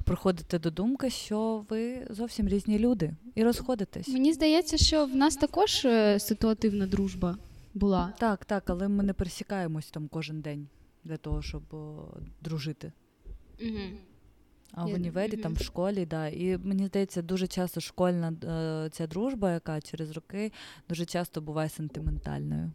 приходите 0.04 0.60
до 0.60 0.72
думки, 0.72 1.10
що 1.10 1.66
ви 1.70 2.08
зовсім 2.10 2.48
різні 2.48 2.80
люди 2.80 3.14
і 3.36 3.44
розходитесь. 3.44 4.08
Мені 4.08 4.34
здається, 4.34 4.78
що 4.78 5.06
в 5.06 5.16
нас 5.16 5.36
також 5.36 5.86
е, 5.86 6.20
ситуативна 6.20 6.88
дружба 6.88 7.38
була. 7.74 8.14
Так, 8.18 8.46
так, 8.46 8.70
але 8.70 8.88
ми 8.88 9.04
не 9.04 9.14
пересікаємось 9.14 9.92
там 9.92 10.08
кожен 10.08 10.42
день 10.42 10.68
для 11.04 11.18
того, 11.18 11.42
щоб 11.42 11.74
о, 11.74 12.08
дружити. 12.42 12.92
Угу. 13.62 13.80
А 14.76 14.86
в 14.86 14.94
універі, 14.94 15.38
там 15.38 15.54
в 15.54 15.62
школі, 15.62 16.06
да. 16.06 16.28
І 16.28 16.58
мені 16.58 16.88
здається, 16.88 17.22
дуже 17.22 17.48
часто 17.48 17.82
школьна 17.82 18.34
е, 18.44 18.90
ця 18.90 19.08
дружба, 19.08 19.52
яка 19.54 19.82
через 19.82 20.12
роки 20.12 20.52
дуже 20.90 21.06
часто 21.06 21.42
буває 21.42 21.70
сентиментальною. 21.70 22.72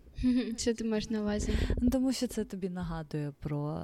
Що 0.57 0.75
ти 0.75 0.85
маєш 0.85 1.11
на 1.11 1.21
увазі? 1.21 1.53
Ну, 1.81 1.91
Тому 1.91 2.13
що 2.13 2.27
це 2.27 2.45
тобі 2.45 2.69
нагадує 2.69 3.33
про 3.41 3.83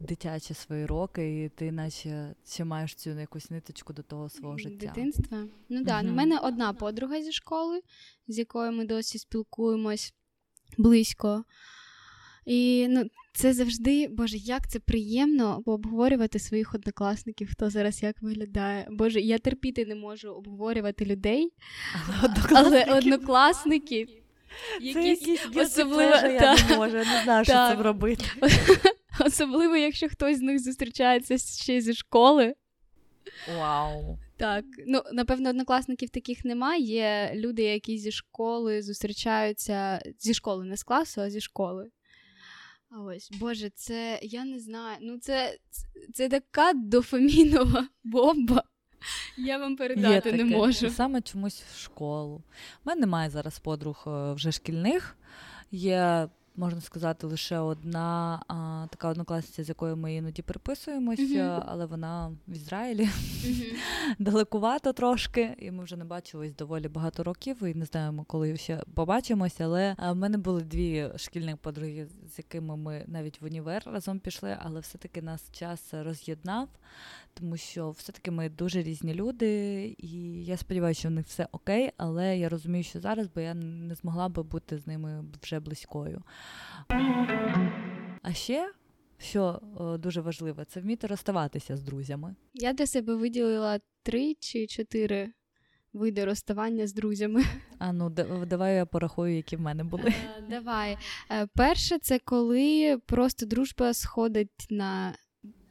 дитячі 0.00 0.54
свої 0.54 0.86
роки, 0.86 1.44
і 1.44 1.48
ти 1.48 1.72
наче 1.72 2.34
ще 2.46 2.64
маєш 2.64 2.94
цю 2.94 3.10
якусь 3.10 3.50
ниточку 3.50 3.92
до 3.92 4.02
того 4.02 4.28
свого 4.28 4.58
життя. 4.58 4.86
Дитинства. 4.86 5.44
Ну 5.68 5.84
так, 5.84 6.04
у 6.04 6.08
мене 6.08 6.38
одна 6.38 6.72
подруга 6.72 7.22
зі 7.22 7.32
школи, 7.32 7.80
з 8.28 8.38
якою 8.38 8.72
ми 8.72 8.86
досі 8.86 9.18
спілкуємось 9.18 10.14
близько. 10.78 11.44
І 12.48 12.86
ну, 12.88 13.04
це 13.32 13.52
завжди, 13.52 14.08
Боже, 14.08 14.36
як 14.36 14.68
це 14.68 14.78
приємно 14.78 15.62
обговорювати 15.66 16.38
своїх 16.38 16.74
однокласників, 16.74 17.48
хто 17.50 17.70
зараз 17.70 18.02
як 18.02 18.22
виглядає. 18.22 18.86
Боже, 18.90 19.20
я 19.20 19.38
терпіти 19.38 19.86
не 19.86 19.94
можу 19.94 20.28
обговорювати 20.28 21.04
людей, 21.04 21.52
але 22.50 22.84
однокласники. 22.84 24.06
Якісь 24.80 25.46
особливо 25.56 26.12
я 26.12 26.56
не 26.68 26.76
можу, 26.76 26.96
не 26.96 27.20
знаю, 27.24 27.44
що 27.44 27.52
це 27.52 27.74
робити. 27.74 28.24
Особливо, 29.26 29.76
якщо 29.76 30.08
хтось 30.08 30.38
з 30.38 30.40
них 30.40 30.62
зустрічається 30.62 31.38
ще 31.38 31.80
зі 31.80 31.94
школи. 31.94 32.54
Вау. 33.58 34.18
Так, 34.36 34.64
ну 34.86 35.02
напевно, 35.12 35.50
однокласників 35.50 36.08
таких 36.10 36.44
немає. 36.44 36.82
Є 36.82 37.32
люди, 37.34 37.62
які 37.62 37.98
зі 37.98 38.12
школи 38.12 38.82
зустрічаються 38.82 40.02
зі 40.18 40.34
школи, 40.34 40.64
не 40.64 40.76
з 40.76 40.82
класу, 40.82 41.20
а 41.20 41.30
зі 41.30 41.40
школи. 41.40 41.90
А 42.90 43.00
ось, 43.00 43.30
Боже, 43.40 43.70
це 43.70 44.18
я 44.22 44.44
не 44.44 44.60
знаю. 44.60 44.98
Ну, 45.00 45.18
це 45.18 45.58
це 46.14 46.28
така 46.28 46.72
дофамінова 46.72 47.88
бомба. 48.04 48.62
Я 49.36 49.58
вам 49.58 49.76
передати 49.76 50.32
не 50.32 50.44
можу. 50.44 50.90
Саме 50.90 51.20
чомусь 51.20 51.62
в 51.74 51.78
школу. 51.78 52.42
У 52.84 52.88
мене 52.88 53.00
немає 53.00 53.30
зараз 53.30 53.58
подруг 53.58 54.04
е, 54.06 54.32
вже 54.32 54.52
шкільних. 54.52 55.16
Є 55.70 56.28
можна 56.58 56.80
сказати, 56.80 57.26
лише 57.26 57.58
одна 57.58 58.42
а, 58.48 58.86
така 58.90 59.08
однокласниця, 59.08 59.64
з 59.64 59.68
якою 59.68 59.96
ми 59.96 60.14
іноді 60.14 60.42
переписуємося, 60.42 61.22
uh-huh. 61.22 61.62
але 61.66 61.86
вона 61.86 62.36
в 62.48 62.52
Ізраїлі 62.52 63.04
uh-huh. 63.04 63.74
далекувато 64.18 64.92
трошки, 64.92 65.56
і 65.58 65.70
ми 65.70 65.84
вже 65.84 65.96
не 65.96 66.04
бачились 66.04 66.54
доволі 66.54 66.88
багато 66.88 67.24
років. 67.24 67.62
І 67.62 67.74
не 67.74 67.84
знаємо, 67.84 68.24
коли 68.24 68.56
ще 68.56 68.82
побачимося. 68.94 69.64
Але 69.64 69.96
в 70.12 70.14
мене 70.14 70.38
були 70.38 70.62
дві 70.62 71.10
шкільні 71.16 71.54
подруги, 71.54 72.06
з 72.34 72.38
якими 72.38 72.76
ми 72.76 73.04
навіть 73.06 73.40
в 73.40 73.44
універ 73.44 73.82
разом 73.86 74.18
пішли, 74.18 74.56
але 74.60 74.80
все-таки 74.80 75.22
нас 75.22 75.52
час 75.52 75.80
роз'єднав 75.92 76.68
тому 77.38 77.56
що 77.56 77.90
все-таки 77.90 78.30
ми 78.30 78.48
дуже 78.48 78.82
різні 78.82 79.14
люди, 79.14 79.84
і 79.98 80.44
я 80.44 80.56
сподіваюся, 80.56 81.00
що 81.00 81.08
в 81.08 81.12
них 81.12 81.26
все 81.26 81.48
окей, 81.52 81.90
але 81.96 82.38
я 82.38 82.48
розумію, 82.48 82.84
що 82.84 83.00
зараз 83.00 83.28
би 83.28 83.42
я 83.42 83.54
не 83.54 83.94
змогла 83.94 84.28
би 84.28 84.42
бути 84.42 84.78
з 84.78 84.86
ними 84.86 85.24
вже 85.42 85.60
близькою. 85.60 86.22
А 88.22 88.32
ще 88.32 88.72
що 89.20 89.60
о, 89.76 89.96
дуже 89.98 90.20
важливо, 90.20 90.64
це 90.64 90.80
вміти 90.80 91.06
розставатися 91.06 91.76
з 91.76 91.82
друзями. 91.82 92.34
Я 92.54 92.72
для 92.72 92.86
себе 92.86 93.14
виділила 93.14 93.80
три 94.02 94.34
чи 94.40 94.66
чотири 94.66 95.32
види 95.92 96.24
розставання 96.24 96.86
з 96.86 96.92
друзями. 96.92 97.44
А 97.78 97.92
ну 97.92 98.10
давай 98.46 98.76
я 98.76 98.86
порахую, 98.86 99.36
які 99.36 99.56
в 99.56 99.60
мене 99.60 99.84
були. 99.84 100.04
Е, 100.06 100.44
давай. 100.50 100.98
Е, 101.30 101.46
перше, 101.54 101.98
це 101.98 102.18
коли 102.18 102.98
просто 103.06 103.46
дружба 103.46 103.94
сходить 103.94 104.66
на 104.70 105.14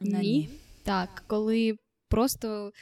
ні. 0.00 0.18
Ні. 0.18 0.48
Так, 0.88 1.24
коли 1.26 1.78
просто 2.08 2.72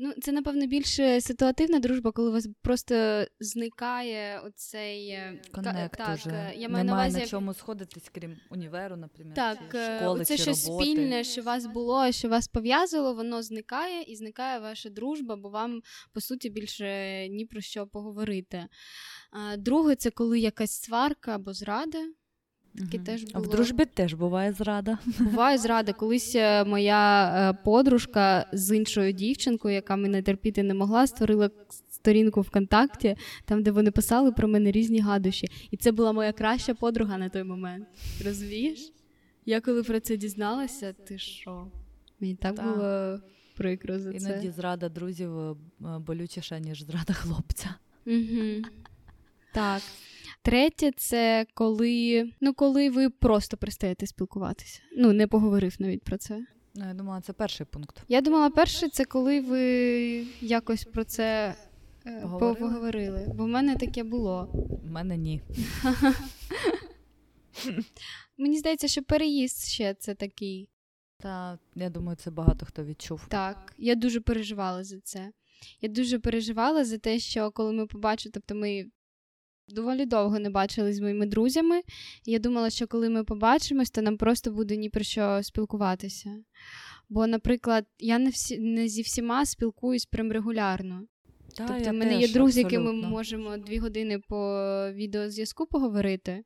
Ну, 0.00 0.12
це, 0.22 0.32
напевно, 0.32 0.66
більше 0.66 1.20
ситуативна 1.20 1.78
дружба, 1.78 2.12
коли 2.12 2.28
у 2.28 2.32
вас 2.32 2.48
просто 2.62 3.24
зникає 3.40 4.40
оцей 4.40 5.08
е, 5.08 5.42
Коннект 5.52 5.98
так, 5.98 6.14
уже. 6.14 6.30
Е, 6.30 6.52
я 6.56 6.68
маю 6.68 6.84
Немає 6.84 6.84
на, 6.84 6.92
увазі... 6.92 7.18
на 7.18 7.26
чому 7.26 7.54
сходитись, 7.54 8.08
крім 8.14 8.36
універу, 8.50 8.96
наприклад, 8.96 9.34
так, 9.34 9.58
чи 9.72 9.78
е, 9.78 9.98
школи, 9.98 10.24
це 10.24 10.36
чи 10.36 10.42
щось 10.42 10.64
спільне, 10.64 11.24
що 11.24 11.42
вас 11.42 11.66
було, 11.66 12.12
що 12.12 12.28
вас 12.28 12.48
пов'язало, 12.48 13.14
воно 13.14 13.42
зникає 13.42 14.02
і 14.02 14.16
зникає 14.16 14.58
ваша 14.58 14.90
дружба, 14.90 15.36
бо 15.36 15.48
вам, 15.48 15.82
по 16.12 16.20
суті, 16.20 16.50
більше 16.50 17.28
ні 17.28 17.46
про 17.46 17.60
що 17.60 17.86
поговорити. 17.86 18.66
Друге, 19.58 19.94
це 19.94 20.10
коли 20.10 20.40
якась 20.40 20.82
сварка 20.82 21.34
або 21.34 21.52
зрада. 21.52 21.98
Таке 22.78 22.98
теж 22.98 23.22
було. 23.22 23.32
А 23.34 23.38
в 23.38 23.48
дружбі 23.48 23.84
теж 23.84 24.14
буває 24.14 24.52
зрада. 24.52 24.98
Буває 25.20 25.58
зрада. 25.58 25.92
Колись 25.92 26.34
е, 26.34 26.64
моя 26.64 27.32
е, 27.50 27.62
подружка 27.64 28.46
з 28.52 28.76
іншою 28.76 29.12
дівчинкою, 29.12 29.74
яка 29.74 29.96
мене 29.96 30.22
терпіти 30.22 30.62
не 30.62 30.74
могла, 30.74 31.06
створила 31.06 31.50
сторінку 31.90 32.40
ВКонтакті, 32.40 33.16
там, 33.44 33.62
де 33.62 33.70
вони 33.70 33.90
писали 33.90 34.32
про 34.32 34.48
мене 34.48 34.70
різні 34.70 35.00
гадощі. 35.00 35.46
І 35.70 35.76
це 35.76 35.92
була 35.92 36.12
моя 36.12 36.32
краща 36.32 36.74
подруга 36.74 37.18
на 37.18 37.28
той 37.28 37.42
момент. 37.42 37.86
Розумієш? 38.24 38.92
Я 39.46 39.60
коли 39.60 39.82
про 39.82 40.00
це 40.00 40.16
дізналася, 40.16 40.92
ти 40.92 41.18
що? 41.18 41.66
Мені 42.20 42.34
так, 42.34 42.54
так. 42.54 42.74
було 42.74 43.20
прикро 43.56 43.98
за 43.98 44.12
це. 44.12 44.16
Іноді 44.16 44.50
зрада 44.50 44.88
друзів 44.88 45.38
е, 45.38 45.54
болючіша, 45.80 46.58
ніж 46.58 46.82
зрада 46.82 47.12
хлопця. 47.12 47.74
Угу. 48.06 48.62
Так. 49.52 49.82
Третє, 50.42 50.90
це 50.96 51.46
коли 51.54 52.30
ну, 52.40 52.54
коли 52.54 52.90
ви 52.90 53.10
просто 53.10 53.56
перестаєте 53.56 54.06
спілкуватися. 54.06 54.80
Ну, 54.96 55.12
не 55.12 55.26
поговорив 55.26 55.76
навіть 55.78 56.02
про 56.02 56.18
це. 56.18 56.46
Ну, 56.74 56.86
я 56.86 56.94
думала, 56.94 57.20
це 57.20 57.32
перший 57.32 57.66
пункт. 57.66 58.02
Я 58.08 58.20
думала, 58.20 58.50
перше, 58.50 58.88
це 58.88 59.04
коли 59.04 59.40
ви 59.40 59.62
якось 60.40 60.84
про 60.84 61.04
це 61.04 61.54
е, 62.06 62.20
поговорили, 62.20 62.54
поговорили. 62.54 63.32
бо 63.34 63.44
в 63.44 63.48
мене 63.48 63.76
таке 63.76 64.04
було. 64.04 64.48
У 64.84 64.88
мене 64.88 65.16
ні. 65.16 65.42
Мені 68.38 68.58
здається, 68.58 68.88
що 68.88 69.02
переїзд 69.02 69.64
ще 69.64 69.94
це 69.94 70.14
такий. 70.14 70.68
Та 71.20 71.58
я 71.74 71.90
думаю, 71.90 72.16
це 72.16 72.30
багато 72.30 72.66
хто 72.66 72.84
відчув. 72.84 73.26
Так, 73.28 73.74
я 73.78 73.94
дуже 73.94 74.20
переживала 74.20 74.84
за 74.84 75.00
це. 75.00 75.32
Я 75.80 75.88
дуже 75.88 76.18
переживала 76.18 76.84
за 76.84 76.98
те, 76.98 77.18
що 77.18 77.50
коли 77.50 77.72
ми 77.72 77.86
побачили, 77.86 78.32
тобто 78.32 78.54
ми 78.54 78.84
доволі 79.68 80.06
довго 80.06 80.38
не 80.38 80.50
бачились 80.50 80.96
з 80.96 81.00
моїми 81.00 81.26
друзями. 81.26 81.80
Я 82.24 82.38
думала, 82.38 82.70
що 82.70 82.86
коли 82.86 83.08
ми 83.08 83.24
побачимось, 83.24 83.90
то 83.90 84.02
нам 84.02 84.16
просто 84.16 84.50
буде 84.50 84.76
ні 84.76 84.88
про 84.88 85.04
що 85.04 85.42
спілкуватися. 85.42 86.30
Бо, 87.08 87.26
наприклад, 87.26 87.86
я 87.98 88.18
не 88.18 88.30
всі 88.30 88.58
не 88.58 88.88
зі 88.88 89.02
всіма 89.02 89.46
спілкуюсь 89.46 90.06
прям 90.06 90.32
регулярно. 90.32 91.02
Та, 91.56 91.66
тобто, 91.66 91.90
в 91.90 91.94
мене 91.94 92.20
є 92.20 92.28
друзі, 92.28 92.60
які 92.60 92.78
ми 92.78 92.92
можемо 92.92 93.56
дві 93.56 93.78
години 93.78 94.18
по 94.28 94.62
відеозв'язку 94.92 95.66
поговорити. 95.66 96.44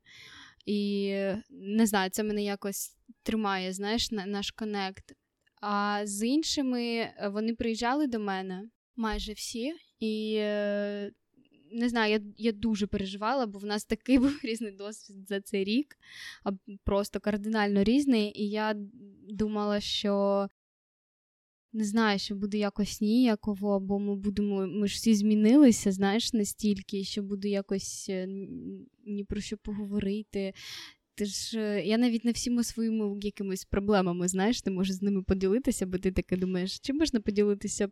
І 0.66 1.08
не 1.50 1.86
знаю, 1.86 2.10
це 2.10 2.22
мене 2.22 2.44
якось 2.44 2.96
тримає, 3.22 3.72
знаєш, 3.72 4.10
наш 4.10 4.50
connect. 4.50 5.12
А 5.60 6.00
з 6.04 6.26
іншими 6.26 6.82
е, 6.82 7.30
вони 7.32 7.54
приїжджали 7.54 8.06
до 8.06 8.18
мене 8.18 8.68
майже 8.96 9.32
всі, 9.32 9.72
і 10.00 10.34
е, 10.38 11.12
не 11.72 11.88
знаю, 11.88 12.12
я 12.12 12.20
я 12.36 12.52
дуже 12.52 12.86
переживала, 12.86 13.46
бо 13.46 13.58
в 13.58 13.64
нас 13.64 13.84
такий 13.84 14.18
був 14.18 14.40
різний 14.42 14.72
досвід 14.72 15.28
за 15.28 15.40
цей 15.40 15.64
рік, 15.64 15.98
просто 16.84 17.20
кардинально 17.20 17.84
різний. 17.84 18.42
І 18.42 18.50
я 18.50 18.74
думала, 19.28 19.80
що 19.80 20.48
не 21.72 21.84
знаю, 21.84 22.18
що 22.18 22.34
буде 22.34 22.58
якось 22.58 23.00
ніяково, 23.00 23.80
бо 23.80 23.98
ми 23.98 24.16
будемо, 24.16 24.66
ми 24.66 24.88
ж 24.88 24.94
всі 24.94 25.14
змінилися, 25.14 25.92
знаєш, 25.92 26.32
настільки, 26.32 27.04
що 27.04 27.22
буде 27.22 27.48
якось 27.48 28.06
е, 28.08 28.26
ні 29.06 29.24
про 29.24 29.40
що 29.40 29.56
поговорити. 29.56 30.52
Ти 31.14 31.24
ж 31.24 31.60
е, 31.60 31.86
я 31.86 31.98
навіть 31.98 32.24
не 32.24 32.32
всіма 32.32 32.62
своїми 32.62 33.18
якимись 33.22 33.64
проблемами, 33.64 34.28
знаєш, 34.28 34.64
не 34.64 34.72
можу 34.72 34.92
з 34.92 35.02
ними 35.02 35.22
поділитися, 35.22 35.86
бо 35.86 35.98
ти 35.98 36.12
таке 36.12 36.36
думаєш, 36.36 36.78
чи 36.78 36.92
можна 36.92 37.20
поділитися 37.20 37.88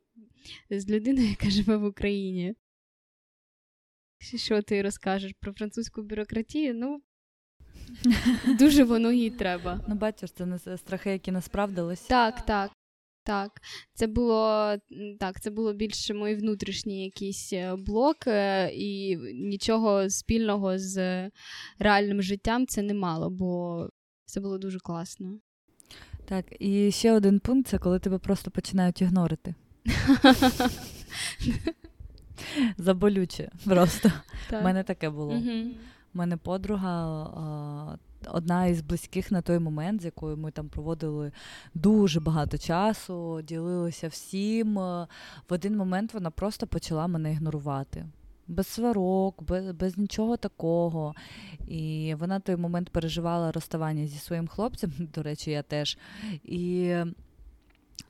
з 0.71 0.90
людиною, 0.90 1.29
яка 1.29 1.51
живе 1.51 1.77
в 1.77 1.85
Україні? 1.85 2.55
Що 4.21 4.63
ти 4.63 4.83
розкажеш 4.83 5.33
про 5.41 5.53
французьку 5.53 6.03
бюрократію? 6.03 6.75
Ну 6.75 7.01
дуже 8.59 8.85
воно 8.85 9.13
їй 9.13 9.31
треба. 9.31 9.85
Ну, 9.89 9.95
бачиш, 9.95 10.33
це 10.33 10.47
не 10.47 10.59
страхи, 10.59 11.11
які 11.11 11.33
не 11.33 11.43
справдились. 11.43 12.01
Так, 12.01 12.47
так. 12.47 12.71
Так, 13.25 13.61
це 13.95 14.07
було 14.07 14.75
так, 15.21 15.41
це 15.41 15.51
було 15.51 15.73
більше 15.73 16.15
мої 16.15 16.35
внутрішні 16.35 17.05
якісь 17.05 17.53
е, 17.53 17.77
блоки, 17.77 18.31
е, 18.31 18.71
і 18.75 19.17
нічого 19.35 20.11
спільного 20.11 20.79
з 20.79 21.31
реальним 21.79 22.23
життям 22.23 22.67
це 22.67 22.83
не 22.83 22.95
мало, 22.95 23.31
бо 23.31 23.89
це 24.25 24.41
було 24.41 24.59
дуже 24.59 24.79
класно. 24.79 25.39
Так, 26.25 26.45
і 26.61 26.91
ще 26.91 27.13
один 27.13 27.41
пункт 27.41 27.69
це 27.69 27.79
коли 27.79 27.99
тебе 27.99 28.19
просто 28.19 28.51
починають 28.51 29.03
ігнорити. 29.03 29.55
Заболюче 32.79 33.50
просто. 33.64 34.12
У 34.53 34.64
мене 34.64 34.83
таке 34.83 35.11
було. 35.11 35.35
У 36.14 36.18
мене 36.18 36.37
подруга. 36.37 37.98
Одна 38.29 38.66
із 38.66 38.81
близьких 38.81 39.31
на 39.31 39.42
той 39.42 39.59
момент, 39.59 40.03
з 40.03 40.05
якою 40.05 40.37
ми 40.37 40.50
там 40.50 40.68
проводили 40.68 41.33
дуже 41.74 42.20
багато 42.20 42.59
часу, 42.59 43.42
ділилися 43.42 44.09
всім. 44.09 44.74
В 44.74 45.07
один 45.48 45.76
момент 45.76 46.14
вона 46.14 46.31
просто 46.31 46.66
почала 46.66 47.07
мене 47.07 47.33
ігнорувати. 47.33 48.07
Без 48.48 48.66
сварок, 48.66 49.42
без 49.42 49.72
без 49.72 49.98
нічого 49.98 50.37
такого. 50.37 51.14
І 51.68 52.14
вона 52.18 52.40
той 52.40 52.57
момент 52.57 52.90
переживала 52.90 53.53
розставання 53.53 54.07
зі 54.07 54.18
своїм 54.18 54.48
хлопцем, 54.48 54.92
до 55.14 55.22
речі, 55.22 55.50
я 55.50 55.62
теж. 55.62 55.98
І 56.44 56.94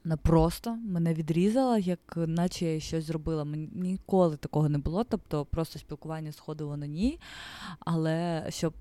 вона 0.05 0.17
просто 0.17 0.77
мене 0.77 1.15
відрізала, 1.15 1.79
як 1.79 2.15
наче 2.17 2.67
я 2.67 2.81
щось 2.81 3.05
зробила. 3.05 3.45
Мені 3.45 3.69
ніколи 3.75 4.37
такого 4.37 4.69
не 4.69 4.79
було. 4.79 5.05
Тобто 5.05 5.45
просто 5.45 5.79
спілкування 5.79 6.33
сходило 6.33 6.77
на 6.77 6.87
ній. 6.87 7.19
Але 7.81 8.47
щоб 8.49 8.75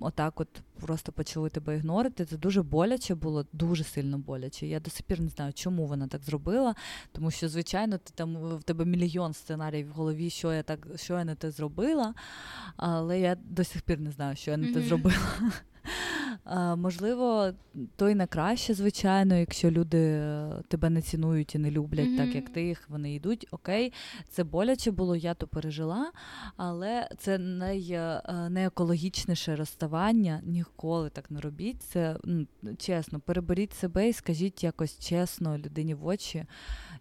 отак 0.00 0.40
от 0.40 0.48
просто 0.80 1.12
почали 1.12 1.50
тебе 1.50 1.76
ігнорити, 1.76 2.24
це 2.24 2.36
дуже 2.36 2.62
боляче 2.62 3.14
було, 3.14 3.46
дуже 3.52 3.84
сильно 3.84 4.18
боляче. 4.18 4.66
Я 4.66 4.80
до 4.80 4.90
сих 4.90 5.02
пір 5.02 5.20
не 5.20 5.28
знаю, 5.28 5.52
чому 5.52 5.86
вона 5.86 6.06
так 6.06 6.22
зробила. 6.22 6.74
Тому 7.12 7.30
що, 7.30 7.48
звичайно, 7.48 7.98
ти 7.98 8.12
там 8.14 8.36
в 8.56 8.62
тебе 8.62 8.84
мільйон 8.84 9.34
сценаріїв 9.34 9.88
в 9.88 9.92
голові, 9.92 10.30
що 10.30 10.52
я 10.52 10.62
так, 10.62 10.86
що 10.96 11.14
я 11.14 11.24
не 11.24 11.34
те 11.34 11.50
зробила. 11.50 12.14
Але 12.76 13.20
я 13.20 13.34
до 13.34 13.64
сих 13.64 13.82
пір 13.82 14.00
не 14.00 14.10
знаю, 14.10 14.36
що 14.36 14.50
я 14.50 14.56
не 14.56 14.72
те 14.72 14.80
зробила. 14.80 15.16
Можливо, 16.76 17.52
то 17.96 18.08
й 18.08 18.14
на 18.14 18.26
краще, 18.26 18.74
звичайно, 18.74 19.34
якщо 19.34 19.70
люди 19.70 19.98
е, 19.98 20.62
тебе 20.68 20.90
не 20.90 21.02
цінують 21.02 21.54
і 21.54 21.58
не 21.58 21.70
люблять, 21.70 22.08
mm-hmm. 22.08 22.16
так 22.16 22.34
як 22.34 22.48
ти 22.48 22.62
їх, 22.62 22.90
вони 22.90 23.14
йдуть. 23.14 23.46
Окей, 23.50 23.92
це 24.28 24.44
боляче 24.44 24.90
було, 24.90 25.16
я 25.16 25.34
то 25.34 25.46
пережила, 25.46 26.12
але 26.56 27.08
це 27.18 27.38
най, 27.38 27.90
е, 27.90 28.22
не 28.50 28.66
екологічніше 28.66 29.56
розставання. 29.56 30.40
Ніколи 30.44 31.10
так 31.10 31.30
не 31.30 31.40
робіть. 31.40 31.82
Це 31.82 32.16
чесно, 32.78 33.20
переберіть 33.20 33.74
себе 33.74 34.08
і 34.08 34.12
скажіть 34.12 34.64
якось 34.64 34.98
чесно 34.98 35.58
людині 35.58 35.94
в 35.94 36.06
очі 36.06 36.44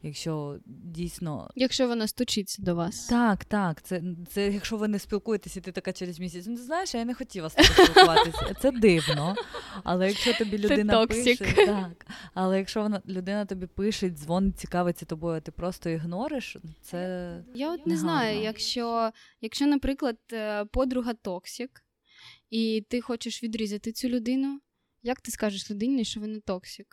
якщо 0.05 0.59
дійсно. 0.65 1.49
Якщо 1.55 1.87
вона 1.87 2.07
стучиться 2.07 2.61
до 2.61 2.75
вас. 2.75 3.07
Так, 3.07 3.45
так. 3.45 3.81
Це 3.81 4.01
це 4.29 4.51
якщо 4.51 4.77
ви 4.77 4.87
не 4.87 4.99
спілкуєтеся, 4.99 5.61
ти 5.61 5.71
така 5.71 5.93
через 5.93 6.19
місяць, 6.19 6.45
ну 6.47 6.57
знаєш, 6.57 6.93
я 6.93 7.05
не 7.05 7.13
хотіла 7.13 7.49
з 7.49 7.53
тобою 7.53 7.73
спілкуватися. 7.73 8.55
Це 8.61 8.71
дивно. 8.71 9.35
Але 9.83 10.07
якщо 10.07 10.33
тобі 10.33 10.57
людина 10.57 11.07
пише, 11.07 11.35
так. 11.65 12.07
Але 12.33 12.57
якщо 12.57 12.81
вона 12.81 13.01
людина 13.07 13.45
тобі 13.45 13.67
пише, 13.67 14.09
дзвонить, 14.09 14.59
цікавиться 14.59 15.05
тобою, 15.05 15.37
а 15.37 15.41
ти 15.41 15.51
просто 15.51 15.89
ігнориш, 15.89 16.57
це. 16.81 17.43
Я 17.55 17.73
от 17.73 17.87
не 17.87 17.97
знаю, 17.97 18.41
якщо, 18.41 19.11
якщо, 19.41 19.65
наприклад, 19.65 20.17
е, 20.33 20.65
подруга 20.65 21.13
токсик, 21.13 21.83
і 22.49 22.85
ти 22.89 23.01
хочеш 23.01 23.43
відрізати 23.43 23.91
цю 23.91 24.09
людину, 24.09 24.59
як 25.03 25.21
ти 25.21 25.31
скажеш 25.31 25.71
людині, 25.71 26.05
що 26.05 26.19
вона 26.19 26.39
toxic? 26.39 26.87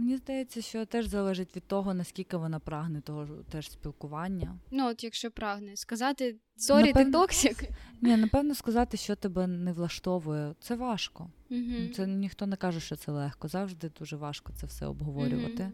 Мені 0.00 0.16
здається, 0.16 0.62
що 0.62 0.86
теж 0.86 1.06
залежить 1.06 1.56
від 1.56 1.66
того, 1.66 1.94
наскільки 1.94 2.36
вона 2.36 2.58
прагне 2.58 3.00
того 3.00 3.26
теж 3.50 3.70
спілкування. 3.70 4.58
Ну, 4.70 4.88
от 4.88 5.04
якщо 5.04 5.30
прагне, 5.30 5.76
сказати 5.76 6.36
sorry, 6.56 6.92
ти 6.92 7.04
toxic. 7.04 7.64
Ні, 8.00 8.16
напевно, 8.16 8.54
сказати, 8.54 8.96
що 8.96 9.16
тебе 9.16 9.46
не 9.46 9.72
влаштовує, 9.72 10.54
це 10.60 10.74
важко. 10.74 11.30
Угу. 11.50 11.94
Це 11.96 12.06
ніхто 12.06 12.46
не 12.46 12.56
каже, 12.56 12.80
що 12.80 12.96
це 12.96 13.12
легко. 13.12 13.48
Завжди 13.48 13.90
дуже 13.98 14.16
важко 14.16 14.52
це 14.52 14.66
все 14.66 14.86
обговорювати. 14.86 15.62
Угу. 15.62 15.72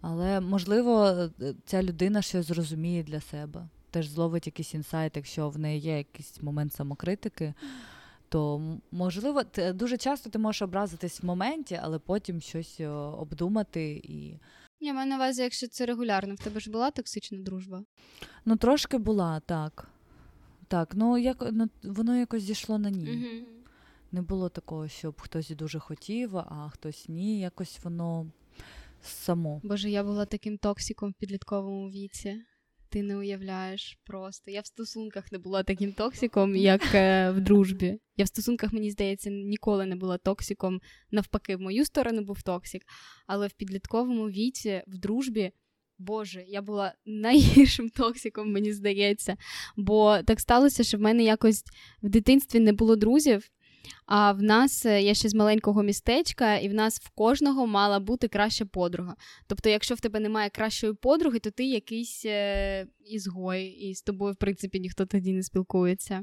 Але 0.00 0.40
можливо, 0.40 1.16
ця 1.64 1.82
людина 1.82 2.22
щось 2.22 2.46
зрозуміє 2.46 3.02
для 3.02 3.20
себе. 3.20 3.68
Теж 3.90 4.08
зловить 4.08 4.46
якийсь 4.46 4.74
інсайт, 4.74 5.16
якщо 5.16 5.48
в 5.48 5.58
неї 5.58 5.80
є 5.80 5.98
якийсь 5.98 6.42
момент 6.42 6.72
самокритики 6.72 7.54
то 8.28 8.62
можливо, 8.90 9.44
ти, 9.44 9.72
дуже 9.72 9.96
часто 9.96 10.30
ти 10.30 10.38
можеш 10.38 10.62
образитись 10.62 11.22
в 11.22 11.26
моменті, 11.26 11.80
але 11.82 11.98
потім 11.98 12.40
щось 12.40 12.80
обдумати 13.18 14.02
і. 14.04 14.40
Я 14.80 14.94
маю 14.94 15.08
на 15.08 15.16
увазі, 15.16 15.42
якщо 15.42 15.68
це 15.68 15.86
регулярно, 15.86 16.34
в 16.34 16.38
тебе 16.38 16.60
ж 16.60 16.70
була 16.70 16.90
токсична 16.90 17.38
дружба? 17.38 17.84
Ну, 18.44 18.56
трошки 18.56 18.98
була, 18.98 19.40
так. 19.40 19.88
Так, 20.68 20.94
ну 20.94 21.18
як 21.18 21.48
ну, 21.52 21.68
воно 21.82 22.16
якось 22.16 22.42
зійшло 22.42 22.78
на 22.78 22.90
ні. 22.90 23.10
Угу. 23.10 23.46
Не 24.12 24.22
було 24.22 24.48
такого, 24.48 24.88
щоб 24.88 25.20
хтось 25.20 25.50
дуже 25.50 25.78
хотів, 25.78 26.36
а 26.36 26.68
хтось 26.72 27.08
ні. 27.08 27.40
Якось 27.40 27.80
воно 27.84 28.30
само. 29.02 29.60
Боже, 29.64 29.90
я 29.90 30.04
була 30.04 30.24
таким 30.24 30.58
токсиком 30.58 31.10
в 31.10 31.14
підлітковому 31.14 31.90
віці. 31.90 32.42
Ти 32.90 33.02
не 33.02 33.16
уявляєш 33.16 33.98
просто. 34.04 34.50
Я 34.50 34.60
в 34.60 34.66
стосунках 34.66 35.32
не 35.32 35.38
була 35.38 35.62
таким 35.62 35.92
токсиком, 35.92 36.56
як 36.56 36.94
е, 36.94 37.30
в 37.30 37.40
дружбі. 37.40 38.00
Я 38.16 38.24
в 38.24 38.28
стосунках, 38.28 38.72
мені 38.72 38.90
здається, 38.90 39.30
ніколи 39.30 39.86
не 39.86 39.96
була 39.96 40.18
токсиком. 40.18 40.80
Навпаки, 41.10 41.56
в 41.56 41.60
мою 41.60 41.84
сторону 41.84 42.22
був 42.22 42.42
токсик. 42.42 42.82
Але 43.26 43.46
в 43.46 43.52
підлітковому 43.52 44.30
віці, 44.30 44.82
в 44.86 44.98
дружбі, 44.98 45.52
Боже, 45.98 46.44
я 46.48 46.62
була 46.62 46.94
найгіршим 47.06 47.88
токсиком, 47.96 48.52
мені 48.52 48.72
здається. 48.72 49.36
Бо 49.76 50.18
так 50.22 50.40
сталося, 50.40 50.84
що 50.84 50.98
в 50.98 51.00
мене 51.00 51.22
якось 51.22 51.64
в 52.02 52.08
дитинстві 52.08 52.60
не 52.60 52.72
було 52.72 52.96
друзів. 52.96 53.50
А 54.06 54.32
в 54.32 54.42
нас 54.42 54.86
е, 54.86 55.02
я 55.02 55.14
ще 55.14 55.28
з 55.28 55.34
маленького 55.34 55.82
містечка, 55.82 56.56
і 56.56 56.68
в 56.68 56.74
нас 56.74 57.00
в 57.00 57.10
кожного 57.10 57.66
мала 57.66 58.00
бути 58.00 58.28
краща 58.28 58.64
подруга. 58.64 59.14
Тобто, 59.46 59.68
якщо 59.68 59.94
в 59.94 60.00
тебе 60.00 60.20
немає 60.20 60.50
кращої 60.50 60.92
подруги, 60.94 61.38
то 61.38 61.50
ти 61.50 61.64
якийсь 61.64 62.22
е, 62.26 62.86
ізгой, 63.04 63.64
і 63.64 63.94
з 63.94 64.02
тобою, 64.02 64.32
в 64.32 64.36
принципі, 64.36 64.80
ніхто 64.80 65.06
тоді 65.06 65.32
не 65.32 65.42
спілкується. 65.42 66.22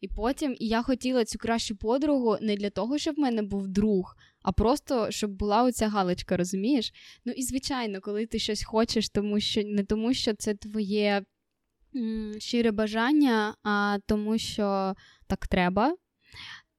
І 0.00 0.08
потім 0.08 0.56
і 0.58 0.68
я 0.68 0.82
хотіла 0.82 1.24
цю 1.24 1.38
кращу 1.38 1.76
подругу 1.76 2.36
не 2.40 2.56
для 2.56 2.70
того, 2.70 2.98
щоб 2.98 3.16
в 3.16 3.18
мене 3.18 3.42
був 3.42 3.68
друг, 3.68 4.16
а 4.42 4.52
просто 4.52 5.10
щоб 5.10 5.30
була 5.30 5.62
оця 5.62 5.88
галочка, 5.88 6.36
розумієш? 6.36 6.92
Ну 7.24 7.32
і 7.32 7.42
звичайно, 7.42 8.00
коли 8.00 8.26
ти 8.26 8.38
щось 8.38 8.64
хочеш, 8.64 9.08
тому 9.08 9.40
що 9.40 9.62
не 9.62 9.84
тому, 9.84 10.14
що 10.14 10.34
це 10.34 10.54
твоє 10.54 11.22
м- 11.96 12.34
щире 12.38 12.70
бажання, 12.70 13.54
а 13.62 13.98
тому, 14.06 14.38
що 14.38 14.94
так 15.26 15.46
треба 15.46 15.96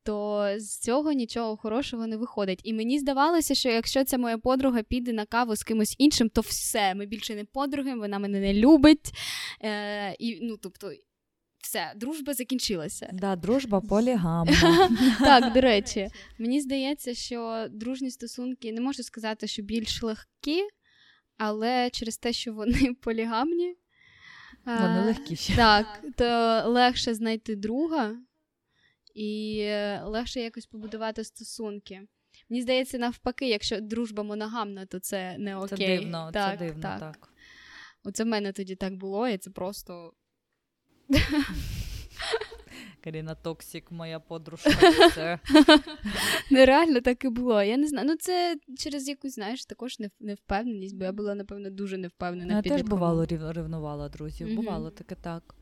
то 0.08 0.50
з 0.58 0.78
цього 0.80 1.12
нічого 1.12 1.58
хорошого 1.58 2.08
не 2.08 2.17
виходить. 2.17 2.60
І 2.63 2.74
мені 2.74 3.00
здавалося, 3.00 3.56
що 3.56 3.70
якщо 3.70 4.04
ця 4.04 4.17
моя 4.17 4.38
подруга 4.38 4.84
піде 4.84 5.13
на 5.13 5.26
каву 5.26 5.56
з 5.56 5.63
кимось 5.63 5.96
іншим, 5.98 6.30
то 6.30 6.41
все, 6.41 6.96
ми 6.96 7.06
більше 7.06 7.36
не 7.36 7.46
подруги, 7.46 7.96
вона 7.96 8.20
мене 8.20 8.39
не 8.39 8.54
любить. 8.54 9.12
Е, 9.62 10.15
і, 10.20 10.39
ну, 10.41 10.58
тобто, 10.58 10.91
все, 11.63 11.93
дружба 11.96 12.34
закінчилася. 12.34 13.10
Да, 13.13 13.36
Дружба 13.36 13.82
полігамна. 13.82 14.89
Так, 15.20 15.54
до 15.54 15.62
речі, 15.62 16.10
мені 16.39 16.62
здається, 16.62 17.13
що 17.13 17.67
дружні 17.72 18.12
стосунки 18.12 18.72
не 18.72 18.82
можу 18.82 19.04
сказати, 19.04 19.48
що 19.48 19.62
більш 19.62 20.04
легкі, 20.04 20.63
але 21.38 21.89
через 21.89 22.17
те, 22.17 22.34
що 22.34 22.54
вони 22.54 22.93
полігамні. 23.02 23.76
Вони 24.65 25.02
легкіші. 25.06 25.56
Так, 25.56 26.02
то 26.15 26.63
легше 26.65 27.13
знайти 27.13 27.56
друга, 27.56 28.15
і 29.18 29.60
е, 29.60 30.02
легше 30.06 30.40
якось 30.42 30.66
побудувати 30.66 31.24
стосунки. 31.24 32.02
Мені 32.50 32.62
здається, 32.62 32.98
навпаки, 32.98 33.50
якщо 33.50 33.82
дружба 33.82 34.24
моногамна, 34.24 34.86
то 34.86 35.00
це 35.00 35.38
не 35.38 35.58
окей. 35.58 35.78
Це 35.78 35.88
дивно, 35.88 36.30
так, 36.34 36.60
це 36.60 36.66
дивно, 36.66 36.82
так. 36.82 37.00
так. 37.00 37.30
Оце 38.04 38.24
в 38.24 38.28
мене 38.28 38.52
тоді 38.52 38.76
так 38.76 38.96
було, 38.96 39.28
і 39.28 39.38
це 39.38 39.50
просто. 39.50 40.14
Каріна 43.08 43.36
Токсік, 43.36 43.91
моя 43.91 44.20
подружка. 44.20 44.91
Це... 45.15 45.39
Нереально 46.52 47.02
так 47.02 47.26
і 47.26 47.30
було. 47.30 47.63
Я 47.63 47.78
не 47.78 47.88
знаю. 47.88 48.08
Ну, 48.08 48.15
це 48.15 48.58
через 48.78 49.08
якусь, 49.08 49.36
знаєш, 49.36 49.65
також 49.65 49.98
невпевненість, 50.20 50.96
бо 50.96 51.04
я 51.04 51.12
була, 51.12 51.36
напевно, 51.36 51.70
дуже 51.70 51.98
невпевнена. 51.98 52.56
Я 52.56 52.62
теж 52.62 52.82
бувало 52.82 53.26
ревнувала 53.26 54.10
друзів. 54.10 54.56
Бувало 54.56 54.91
таке 54.91 55.15
так. 55.15 55.56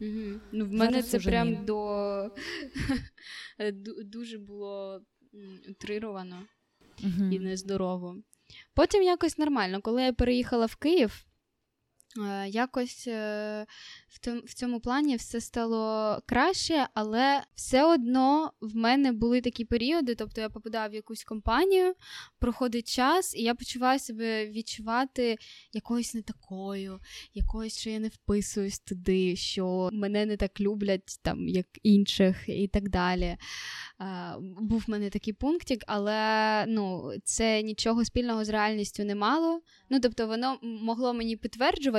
Ну, 0.51 0.65
В 0.65 0.73
мене 0.73 1.03
це 1.03 1.19
прям 1.19 1.49
ні. 1.49 1.55
до 1.55 2.31
дуже 4.05 4.37
було 4.37 5.01
утрировано 5.69 6.41
і 7.31 7.39
нездорово. 7.39 8.17
Потім 8.73 9.03
якось 9.03 9.37
нормально, 9.37 9.81
коли 9.81 10.03
я 10.03 10.13
переїхала 10.13 10.65
в 10.65 10.75
Київ. 10.75 11.25
Е, 12.17 12.49
якось 12.49 13.07
е, 13.07 13.65
в 14.45 14.53
цьому 14.53 14.79
плані 14.79 15.15
все 15.15 15.41
стало 15.41 16.19
краще, 16.25 16.87
але 16.93 17.43
все 17.55 17.85
одно 17.85 18.51
в 18.61 18.75
мене 18.75 19.11
були 19.11 19.41
такі 19.41 19.65
періоди. 19.65 20.15
Тобто 20.15 20.41
я 20.41 20.49
попадав 20.49 20.91
в 20.91 20.93
якусь 20.93 21.23
компанію, 21.23 21.93
проходить 22.39 22.87
час, 22.95 23.35
і 23.35 23.41
я 23.41 23.55
почуваю 23.55 23.99
себе 23.99 24.47
відчувати 24.47 25.37
якоюсь 25.73 26.13
не 26.13 26.21
такою, 26.21 26.99
якоюсь, 27.33 27.79
що 27.79 27.89
я 27.89 27.99
не 27.99 28.07
вписуюсь 28.07 28.79
туди, 28.79 29.35
що 29.35 29.89
мене 29.93 30.25
не 30.25 30.37
так 30.37 30.61
люблять, 30.61 31.19
там 31.21 31.47
як 31.47 31.67
інших, 31.83 32.43
і 32.47 32.67
так 32.67 32.89
далі. 32.89 33.37
Був 34.39 34.83
в 34.87 34.89
мене 34.89 35.09
такий 35.09 35.33
пунктик, 35.33 35.83
але 35.87 36.65
ну, 36.67 37.11
це 37.23 37.61
нічого 37.61 38.05
спільного 38.05 38.45
з 38.45 38.49
реальністю 38.49 39.03
не 39.03 39.15
мало. 39.15 39.61
Ну, 39.89 39.99
тобто, 39.99 40.27
воно 40.27 40.57
могло 40.61 41.13
мені 41.13 41.37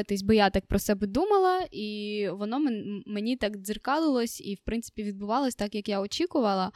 підтверджуватись, 0.07 0.23
бо 0.23 0.33
я 0.33 0.51
так 0.51 0.67
про 0.67 0.79
себе 0.79 1.07
думала, 1.07 1.67
і 1.71 2.29
воно 2.33 2.59
мені 3.07 3.37
так 3.37 3.57
дзеркалилось 3.57 4.41
і, 4.41 4.55
в 4.55 4.61
принципі, 4.65 5.03
відбувалось 5.03 5.55
так, 5.55 5.75
як 5.75 5.89
я 5.89 6.01
очікувала. 6.01 6.73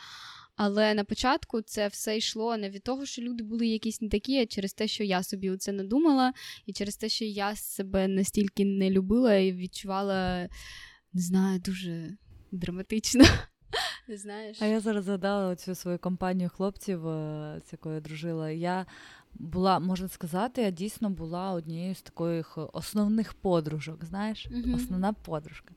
Але 0.57 0.95
на 0.95 1.05
початку 1.05 1.63
це 1.63 1.89
все 1.89 2.17
йшло 2.17 2.57
не 2.57 2.71
від 2.71 2.83
того, 2.83 3.07
що 3.07 3.23
люди 3.23 3.45
були 3.45 3.67
якісь 3.67 4.01
не 4.01 4.09
такі, 4.09 4.41
а 4.41 4.47
через 4.47 4.73
те, 4.73 4.89
що 4.89 5.05
я 5.05 5.23
собі 5.23 5.57
це 5.57 5.73
надумала, 5.73 6.33
і 6.67 6.73
через 6.73 6.97
те, 6.97 7.09
що 7.09 7.25
я 7.25 7.57
себе 7.57 8.09
настільки 8.09 8.65
не 8.65 8.91
любила 8.91 9.35
і 9.35 9.53
відчувала, 9.53 10.49
не 11.13 11.21
знаю, 11.21 11.61
дуже 11.61 12.17
драматично. 12.53 13.25
Знаєш? 14.09 14.63
А 14.63 14.67
я 14.67 14.81
зараз 14.81 15.05
згадала 15.05 15.57
цю 15.57 15.75
свою 15.75 15.99
компанію 15.99 16.49
хлопців, 16.49 17.09
е, 17.09 17.61
з 17.67 17.73
якою 17.73 17.95
я 17.95 18.01
дружила. 18.01 18.51
Я 18.51 18.87
була, 19.35 19.79
можна 19.79 20.09
сказати, 20.09 20.63
я 20.63 20.71
дійсно 20.71 21.11
була 21.11 21.53
однією 21.53 21.95
з 21.95 22.03
таких 22.03 22.59
основних 22.73 23.35
подружок. 23.35 24.05
Знаєш, 24.05 24.49
mm-hmm. 24.51 24.77
основна 24.77 25.13
подружка. 25.13 25.75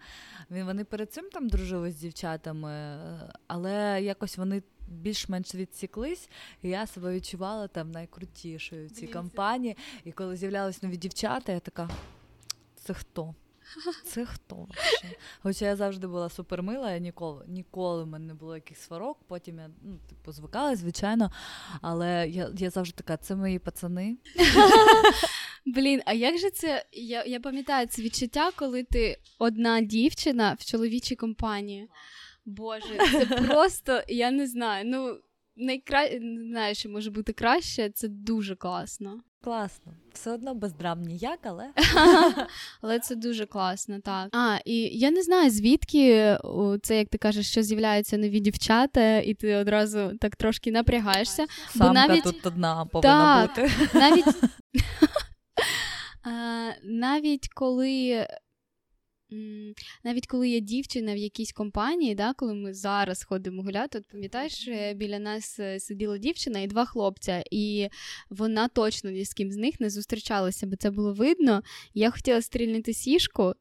Вони 0.49 0.83
перед 0.83 1.13
цим 1.13 1.29
там 1.29 1.49
дружили 1.49 1.91
з 1.91 1.95
дівчатами, 1.95 2.99
але 3.47 4.01
якось 4.01 4.37
вони. 4.37 4.63
Більш-менш 4.87 5.55
відсіклись, 5.55 6.29
і 6.61 6.69
я 6.69 6.87
себе 6.87 7.13
відчувала 7.13 7.67
там 7.67 7.91
найкрутішою 7.91 8.87
в 8.87 8.91
цій 8.91 9.07
компанії. 9.07 9.77
І 10.03 10.11
коли 10.11 10.35
з'являлись 10.35 10.83
нові 10.83 10.97
дівчата, 10.97 11.51
я 11.51 11.59
така: 11.59 11.89
це 12.75 12.93
хто? 12.93 13.35
Це 14.05 14.25
хто 14.25 14.55
взагалі? 14.55 15.17
Хоча 15.41 15.65
я 15.65 15.75
завжди 15.75 16.07
була 16.07 16.29
супермила, 16.29 16.91
я 16.91 16.99
ніколи 16.99 17.45
ніколи 17.47 18.03
в 18.03 18.07
мене 18.07 18.25
не 18.25 18.33
було 18.33 18.55
якихось 18.55 18.83
сварок, 18.83 19.17
потім 19.27 19.59
я 19.59 19.69
ну, 19.81 19.99
типу, 20.09 20.31
звикала, 20.31 20.75
звичайно. 20.75 21.31
Але 21.81 22.29
я 22.29 22.49
я 22.57 22.69
завжди 22.69 22.95
така, 22.97 23.17
це 23.17 23.35
мої 23.35 23.59
пацани. 23.59 24.17
Блін, 25.65 26.01
а 26.05 26.13
як 26.13 26.37
же 26.37 26.49
це? 26.49 26.85
Я 26.91 27.23
я 27.23 27.39
пам'ятаю 27.39 27.87
це 27.87 28.01
відчуття, 28.01 28.51
коли 28.55 28.83
ти 28.83 29.17
одна 29.39 29.81
дівчина 29.81 30.57
в 30.59 30.65
чоловічій 30.65 31.15
компанії. 31.15 31.89
Боже, 32.45 32.97
це 33.11 33.25
просто, 33.47 34.03
я 34.07 34.31
не 34.31 34.47
знаю. 34.47 34.85
ну... 34.85 35.19
Найкра... 35.55 36.09
Не 36.09 36.49
знаю, 36.49 36.75
що 36.75 36.89
може 36.89 37.11
бути 37.11 37.33
краще, 37.33 37.89
це 37.89 38.07
дуже 38.07 38.55
класно. 38.55 39.19
Класно. 39.43 39.93
Все 40.13 40.31
одно 40.31 40.55
без 40.55 40.73
драм 40.73 41.01
ніяк, 41.01 41.39
але 41.43 41.69
Але 42.81 42.99
це 42.99 43.15
дуже 43.15 43.45
класно, 43.45 43.99
так. 43.99 44.29
А, 44.31 44.57
і 44.65 44.75
я 44.77 45.11
не 45.11 45.23
знаю, 45.23 45.49
звідки 45.49 46.37
це, 46.83 46.97
як 46.97 47.09
ти 47.09 47.17
кажеш, 47.17 47.51
що 47.51 47.63
з'являються 47.63 48.17
нові 48.17 48.39
дівчата, 48.39 49.17
і 49.17 49.33
ти 49.33 49.55
одразу 49.55 50.11
так 50.21 50.35
трошки 50.35 50.71
напрягаєшся. 50.71 51.45
Самка 51.69 51.87
бо 51.87 51.93
навіть... 51.93 52.23
тут 52.23 52.45
одна 52.45 52.85
повинна 52.85 53.47
так, 53.47 53.65
бути. 53.65 53.89
Навіть 53.93 54.25
навіть 56.83 57.47
коли 57.53 58.27
навіть 60.03 60.27
коли 60.27 60.49
є 60.49 60.59
дівчина 60.59 61.13
в 61.13 61.17
якійсь 61.17 61.51
компанії, 61.51 62.15
да, 62.15 62.33
коли 62.33 62.53
ми 62.53 62.73
зараз 62.73 63.23
ходимо 63.23 63.63
гуляти, 63.63 63.97
от 63.97 64.07
пам'ятаєш, 64.07 64.67
е, 64.67 64.93
біля 64.93 65.19
нас 65.19 65.59
е, 65.59 65.79
сиділа 65.79 66.17
дівчина 66.17 66.59
і 66.59 66.67
два 66.67 66.85
хлопця, 66.85 67.43
і 67.51 67.89
вона 68.29 68.67
точно 68.67 69.11
ні 69.11 69.25
з 69.25 69.33
ким 69.33 69.51
з 69.51 69.57
них 69.57 69.79
не 69.79 69.89
зустрічалася, 69.89 70.67
бо 70.67 70.75
це 70.75 70.91
було 70.91 71.13
видно. 71.13 71.63
Я 71.93 72.11
хотіла 72.11 72.41
стрільнити 72.41 72.93
сішку. 72.93 73.53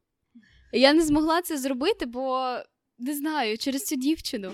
Я 0.73 0.93
не 0.93 1.05
змогла 1.05 1.41
це 1.41 1.57
зробити, 1.57 2.05
бо 2.05 2.57
не 2.99 3.15
знаю, 3.15 3.57
через 3.57 3.83
цю 3.83 3.95
дівчину. 3.95 4.51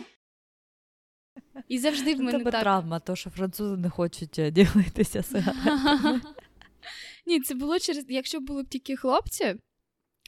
І 1.67 1.79
завжди 1.79 2.15
в 2.15 2.19
мене 2.19 2.31
тебе 2.31 2.51
так... 2.51 2.61
травма, 2.61 2.99
то 2.99 3.15
що 3.15 3.29
французи 3.29 3.77
не 3.77 3.89
хочуть 3.89 4.39
е, 4.39 4.51
ділитися 4.51 5.23
сигаретами. 5.23 6.21
Ні, 7.25 7.39
це 7.39 7.55
було 7.55 7.79
через. 7.79 8.05
Якщо 8.09 8.39
були 8.39 8.63
б 8.63 8.67
тільки 8.67 8.95
хлопці, 8.95 9.55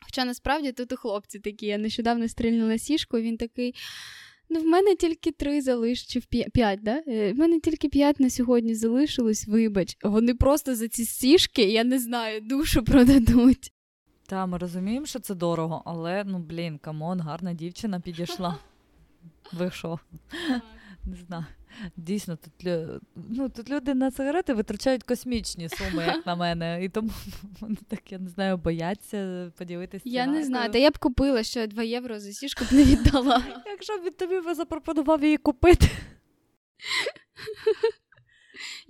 хоча 0.02 0.26
насправді 0.26 0.72
тут 0.72 0.92
і 0.92 0.96
хлопці 0.96 1.40
такі. 1.40 1.66
Я 1.66 1.78
нещодавно 1.78 2.28
стрільнула 2.28 2.78
сішку, 2.78 3.18
він 3.20 3.38
такий. 3.38 3.76
Ну, 4.54 4.60
в 4.60 4.66
мене 4.66 4.96
тільки 4.96 5.32
три 5.32 5.62
залиш, 5.62 6.06
чи 6.06 6.20
в 6.20 6.26
п'ять, 6.26 6.84
да? 6.84 7.04
Е, 7.08 7.34
в 7.34 7.38
мене 7.38 7.60
тільки 7.60 7.90
п'ять 7.90 8.20
на 8.20 8.30
сьогодні 8.30 8.76
залишилось, 8.76 9.48
вибач. 9.48 9.98
Вони 10.04 10.36
просто 10.36 10.76
за 10.76 10.88
ці 10.88 11.06
сішки, 11.06 11.64
я 11.64 11.84
не 11.84 12.00
знаю, 12.00 12.42
душу 12.42 12.84
продадуть. 12.84 13.74
Та, 14.28 14.46
ми 14.46 14.58
розуміємо, 14.58 15.06
що 15.06 15.20
це 15.20 15.36
дорого, 15.36 15.82
але 15.86 16.24
ну 16.24 16.40
блін, 16.40 16.78
come 16.78 17.02
on, 17.02 17.20
гарна 17.20 17.54
дівчина 17.54 18.00
підійшла. 18.00 18.58
Ви 19.54 19.72
що? 19.72 20.00
Не 21.04 21.16
знаю. 21.16 21.46
Дійсно, 21.98 22.36
тут 22.36 22.68
ну, 23.16 23.50
тут 23.50 23.70
люди 23.70 23.94
на 23.94 24.12
сигарети 24.12 24.54
витрачають 24.54 25.04
космічні 25.04 25.70
суми, 25.70 26.04
як 26.04 26.26
на 26.26 26.36
мене. 26.36 26.84
І 26.84 26.90
тому 26.90 27.10
вони 27.60 27.78
так, 27.88 28.12
я 28.12 28.20
не 28.20 28.30
знаю, 28.30 28.58
бояться 28.58 29.52
поділитися. 29.58 30.04
Я 30.06 30.26
не 30.26 30.44
знаю, 30.44 30.72
та 30.72 30.78
я 30.78 30.92
б 30.92 30.98
купила 30.98 31.44
ще 31.44 31.68
2 31.68 31.84
євро 31.84 32.20
за 32.20 32.32
сішку 32.32 32.66
б 32.66 32.68
не 32.72 32.84
віддала. 32.84 33.44
Якщо 33.66 33.98
б 33.98 34.18
тобі 34.18 34.54
запропонував 34.54 35.24
її 35.24 35.38
купити. 35.38 35.88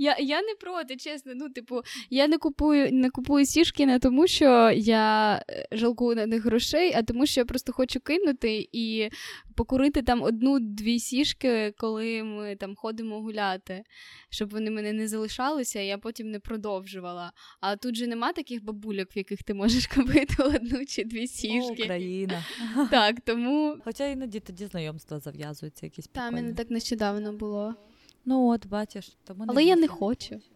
Я 0.02 0.16
я 0.20 0.42
не 0.42 0.56
проти, 0.56 0.96
чесно. 0.98 1.34
Ну, 1.36 1.50
типу, 1.50 1.82
я 2.10 2.28
не 2.28 2.38
купую 2.38 2.92
не 2.92 3.10
купую 3.10 3.46
сішки 3.46 3.86
не 3.86 4.00
тому, 4.00 4.28
що 4.28 4.72
я 4.76 5.36
е, 5.50 5.68
жалкую 5.72 6.16
на 6.16 6.26
них 6.26 6.46
грошей, 6.46 6.94
а 6.96 7.04
тому, 7.04 7.26
що 7.26 7.42
я 7.42 7.46
просто 7.46 7.74
хочу 7.74 8.00
кинути 8.00 8.70
і 8.72 9.10
покурити 9.56 10.02
там 10.02 10.24
одну-дві 10.24 11.00
сішки, 11.00 11.74
коли 11.78 12.24
ми 12.24 12.56
там 12.56 12.76
ходимо 12.76 13.22
гуляти, 13.22 13.84
щоб 14.30 14.50
вони 14.50 14.72
мене 14.72 14.94
не 14.94 15.08
залишалися, 15.08 15.80
і 15.80 15.88
я 15.88 15.98
потім 15.98 16.32
не 16.32 16.40
продовжувала. 16.40 17.32
А 17.60 17.76
тут 17.76 17.96
же 17.96 18.08
нема 18.08 18.34
таких 18.34 18.64
бабульок, 18.64 19.16
в 19.16 19.18
яких 19.18 19.44
ти 19.44 19.54
можеш 19.54 19.88
купити 19.96 20.44
одну 20.44 20.86
чи 20.86 21.04
дві 21.04 21.28
сішки. 21.28 21.84
Україна. 21.84 22.46
Так, 22.92 23.16
тому. 23.26 23.78
Хоча 23.84 24.08
іноді 24.08 24.40
тоді 24.40 24.66
знайомства 24.66 25.20
зав'язуються 25.20 25.86
якісь. 25.86 26.08
Та, 26.08 26.32
мене 26.32 26.54
так 26.54 26.70
нещодавно 26.70 27.34
було. 27.34 27.76
Ну, 28.26 28.48
от, 28.48 28.68
бачиш, 28.68 29.18
тому 29.24 29.46
Але 29.48 29.64
я 29.64 29.76
не 29.76 29.88
хочу. 29.88 30.42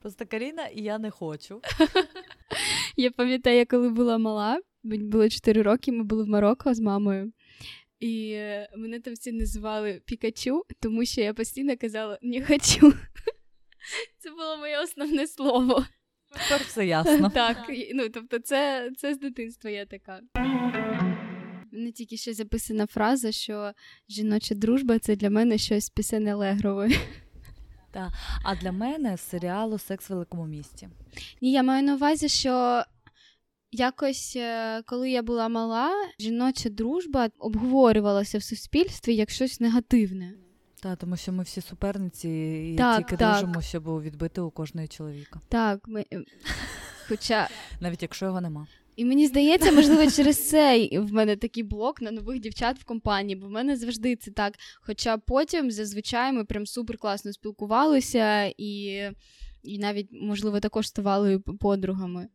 Просто 0.00 0.26
Каріна 0.26 0.66
і 0.66 0.82
я 0.82 0.98
не 0.98 1.10
хочу. 1.10 1.60
Я 2.96 3.10
пам'ятаю, 3.10 3.56
я 3.56 3.66
коли 3.66 3.88
була 3.88 4.18
мала, 4.18 4.60
мені 4.82 5.04
було 5.04 5.28
4 5.28 5.62
роки, 5.62 5.92
ми 5.92 6.04
були 6.04 6.24
в 6.24 6.28
Марокко 6.28 6.74
з 6.74 6.80
мамою. 6.80 7.32
І 8.00 8.36
мене 8.76 9.00
там 9.00 9.14
всі 9.14 9.32
називали 9.32 10.02
Пікачу, 10.04 10.64
тому 10.80 11.04
що 11.04 11.20
я 11.20 11.34
постійно 11.34 11.76
казала 11.76 12.18
не 12.22 12.44
хочу. 12.44 12.90
Це 14.18 14.30
було 14.30 14.56
моє 14.56 14.78
основне 14.78 15.26
слово. 15.26 15.84
Тепер 16.32 16.66
все 16.66 16.86
ясно. 16.86 17.30
Так, 17.30 17.56
ну 17.94 18.08
тобто, 18.08 18.38
це 18.38 18.90
це 18.96 19.14
з 19.14 19.18
дитинства 19.18 19.70
я 19.70 19.86
така. 19.86 20.20
Мене 21.76 21.92
тільки 21.92 22.16
ще 22.16 22.34
записана 22.34 22.86
фраза, 22.86 23.32
що 23.32 23.72
жіноча 24.08 24.54
дружба 24.54 24.98
це 24.98 25.16
для 25.16 25.30
мене 25.30 25.58
щось 25.58 25.90
пісень 25.90 26.28
Алегрової. 26.28 26.98
Так. 27.90 28.12
А 28.44 28.54
для 28.54 28.72
мене 28.72 29.16
серіалу 29.16 29.78
Секс 29.78 30.10
в 30.10 30.12
великому 30.12 30.46
місті. 30.46 30.88
Ні, 31.42 31.52
я 31.52 31.62
маю 31.62 31.82
на 31.82 31.94
увазі, 31.94 32.28
що 32.28 32.84
якось, 33.72 34.36
е, 34.36 34.82
коли 34.86 35.10
я 35.10 35.22
була 35.22 35.48
мала, 35.48 35.90
жіноча 36.18 36.68
дружба 36.68 37.28
обговорювалася 37.38 38.38
в 38.38 38.42
суспільстві 38.42 39.14
як 39.14 39.30
щось 39.30 39.60
негативне. 39.60 40.32
Так, 40.82 40.98
тому 40.98 41.16
що 41.16 41.32
ми 41.32 41.42
всі 41.42 41.60
суперниці 41.60 42.28
і 42.74 42.76
так, 42.76 42.96
тільки 42.96 43.16
так. 43.16 43.32
дружимо, 43.32 43.62
щоб 43.62 44.02
відбити 44.02 44.40
у 44.40 44.50
кожної 44.50 44.88
чоловіка. 44.88 45.40
Так, 45.48 45.88
ми... 45.88 46.04
Е, 46.12 46.24
хоча 47.08 47.48
навіть 47.80 48.02
якщо 48.02 48.26
його 48.26 48.40
нема. 48.40 48.66
І 48.96 49.04
мені 49.04 49.26
здається, 49.26 49.72
можливо, 49.72 50.10
через 50.10 50.48
це 50.48 50.88
в 50.92 51.12
мене 51.12 51.36
такий 51.36 51.62
блок 51.62 52.02
на 52.02 52.10
нових 52.10 52.40
дівчат 52.40 52.78
в 52.78 52.84
компанії, 52.84 53.36
бо 53.36 53.46
в 53.46 53.50
мене 53.50 53.76
завжди 53.76 54.16
це 54.16 54.30
так. 54.30 54.54
Хоча 54.80 55.18
потім 55.18 55.70
зазвичай 55.70 56.32
ми 56.32 56.44
прям 56.44 56.66
супер 56.66 56.98
класно 56.98 57.32
спілкувалися 57.32 58.52
і 58.58 59.02
і 59.62 59.78
навіть, 59.78 60.08
можливо, 60.12 60.60
також 60.60 60.88
ставали 60.88 61.38
подругами. 61.38 62.28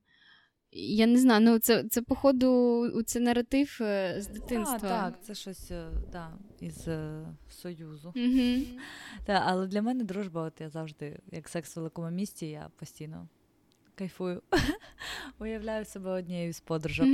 Я 0.74 1.06
не 1.06 1.20
знаю, 1.20 1.42
ну 1.42 1.60
це, 1.60 1.84
це 1.84 2.02
походу, 2.02 3.02
це 3.06 3.20
наратив 3.20 3.78
е, 3.82 4.16
з 4.22 4.28
дитинства. 4.28 4.80
Так, 4.80 5.14
так, 5.14 5.24
це 5.24 5.36
щось 5.36 5.72
да, 6.12 6.38
е, 6.62 6.66
із 6.66 6.88
е, 6.88 7.26
Союзу. 7.50 8.14
Mm-hmm. 8.16 8.66
Та, 9.26 9.44
але 9.46 9.68
для 9.68 9.82
мене 9.82 10.04
дружба, 10.04 10.42
от 10.42 10.62
я 10.62 10.70
завжди, 10.70 11.20
як 11.32 11.50
секс 11.50 11.76
в 11.76 11.80
великому 11.80 12.10
місті, 12.10 12.50
я 12.50 12.70
постійно 12.76 13.28
кайфую. 13.96 14.42
Уявляю 15.40 15.86
себе 15.86 16.10
однією 16.10 16.54
з 16.54 16.60
подружок. 16.60 17.08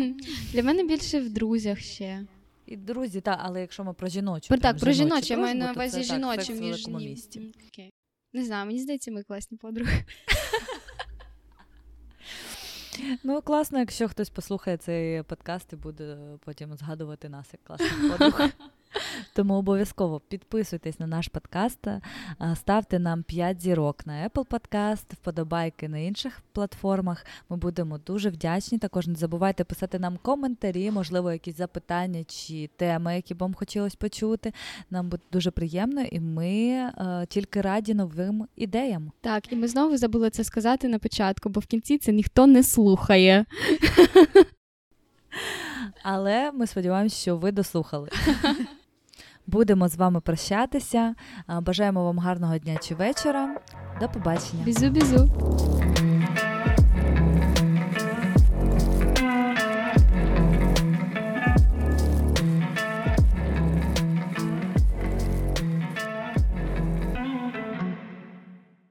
Для 0.54 0.64
мене 0.64 0.84
більше 0.84 1.20
в 1.20 1.30
друзях 1.30 1.80
ще. 1.80 2.26
І 2.66 2.78
друзі, 2.78 3.22
так, 3.22 3.40
але 3.44 3.62
якщо 3.62 3.84
ми 3.84 3.94
про 3.94 4.08
жіночу. 4.08 4.48
Про, 4.48 4.58
так, 4.58 4.78
про 4.78 4.92
жіночу, 4.92 5.34
я 5.34 5.38
маю 5.38 5.56
на 5.56 5.72
увазі 5.72 6.04
жіночу 6.04 6.54
між 6.54 6.88
місті. 6.88 7.42
Окей. 7.68 7.94
Не 8.34 8.46
знаю, 8.46 8.66
мені 8.66 8.80
здається, 8.80 9.12
ми 9.12 9.24
класні 9.24 9.58
подруги. 9.58 10.06
Ну, 13.24 13.42
класно, 13.42 13.80
якщо 13.80 14.08
хтось 14.08 14.30
послухає 14.30 14.78
цей 14.78 15.24
подкаст 15.24 15.74
і 15.74 15.76
буде 15.76 16.18
потім 16.46 16.78
згадувати 16.78 17.30
нас 17.30 17.48
як 17.54 17.64
класних 17.64 18.18
подруг. 18.18 18.50
Тому 19.38 19.54
обов'язково 19.54 20.20
підписуйтесь 20.20 21.00
на 21.00 21.08
наш 21.08 21.28
подкаст, 21.28 21.88
ставте 22.56 23.00
нам 23.00 23.24
5 23.24 23.62
зірок 23.62 24.08
на 24.08 24.30
Apple 24.30 24.48
Podcast, 24.48 25.14
вподобайки 25.14 25.90
на 25.90 25.98
інших 25.98 26.42
платформах. 26.52 27.26
Ми 27.50 27.58
будемо 27.58 27.98
дуже 27.98 28.30
вдячні. 28.30 28.78
Також 28.78 29.08
не 29.08 29.16
забувайте 29.16 29.64
писати 29.64 30.00
нам 30.00 30.18
коментарі, 30.22 30.92
можливо, 30.92 31.32
якісь 31.32 31.58
запитання 31.58 32.24
чи 32.24 32.70
теми, 32.76 33.16
які 33.16 33.34
б 33.34 33.38
вам 33.38 33.54
хотілося 33.54 33.98
почути. 34.00 34.54
Нам 34.90 35.10
буде 35.10 35.24
дуже 35.32 35.52
приємно, 35.52 36.02
і 36.02 36.20
ми 36.20 36.50
е, 36.50 37.26
тільки 37.30 37.62
раді 37.62 37.94
новим 37.94 38.48
ідеям. 38.56 39.12
Так, 39.22 39.54
і 39.54 39.56
ми 39.56 39.68
знову 39.68 39.98
забули 39.98 40.30
це 40.30 40.44
сказати 40.44 40.88
на 40.88 41.00
початку, 41.00 41.50
бо 41.50 41.60
в 41.60 41.66
кінці 41.66 41.98
це 41.98 42.12
ніхто 42.12 42.48
не 42.48 42.64
слухає. 42.64 43.46
Але 46.04 46.52
ми 46.52 46.68
сподіваємося, 46.68 47.16
що 47.16 47.38
ви 47.38 47.52
дослухали. 47.52 48.10
Будемо 49.48 49.88
з 49.88 49.96
вами 49.96 50.22
прощатися. 50.22 51.16
Бажаємо 51.62 52.04
вам 52.04 52.20
гарного 52.20 52.58
дня 52.58 52.78
чи 52.82 52.96
вечора. 52.96 53.56
До 54.02 54.10
побачення. 54.10 54.64
Бізу-бізу. 54.66 55.30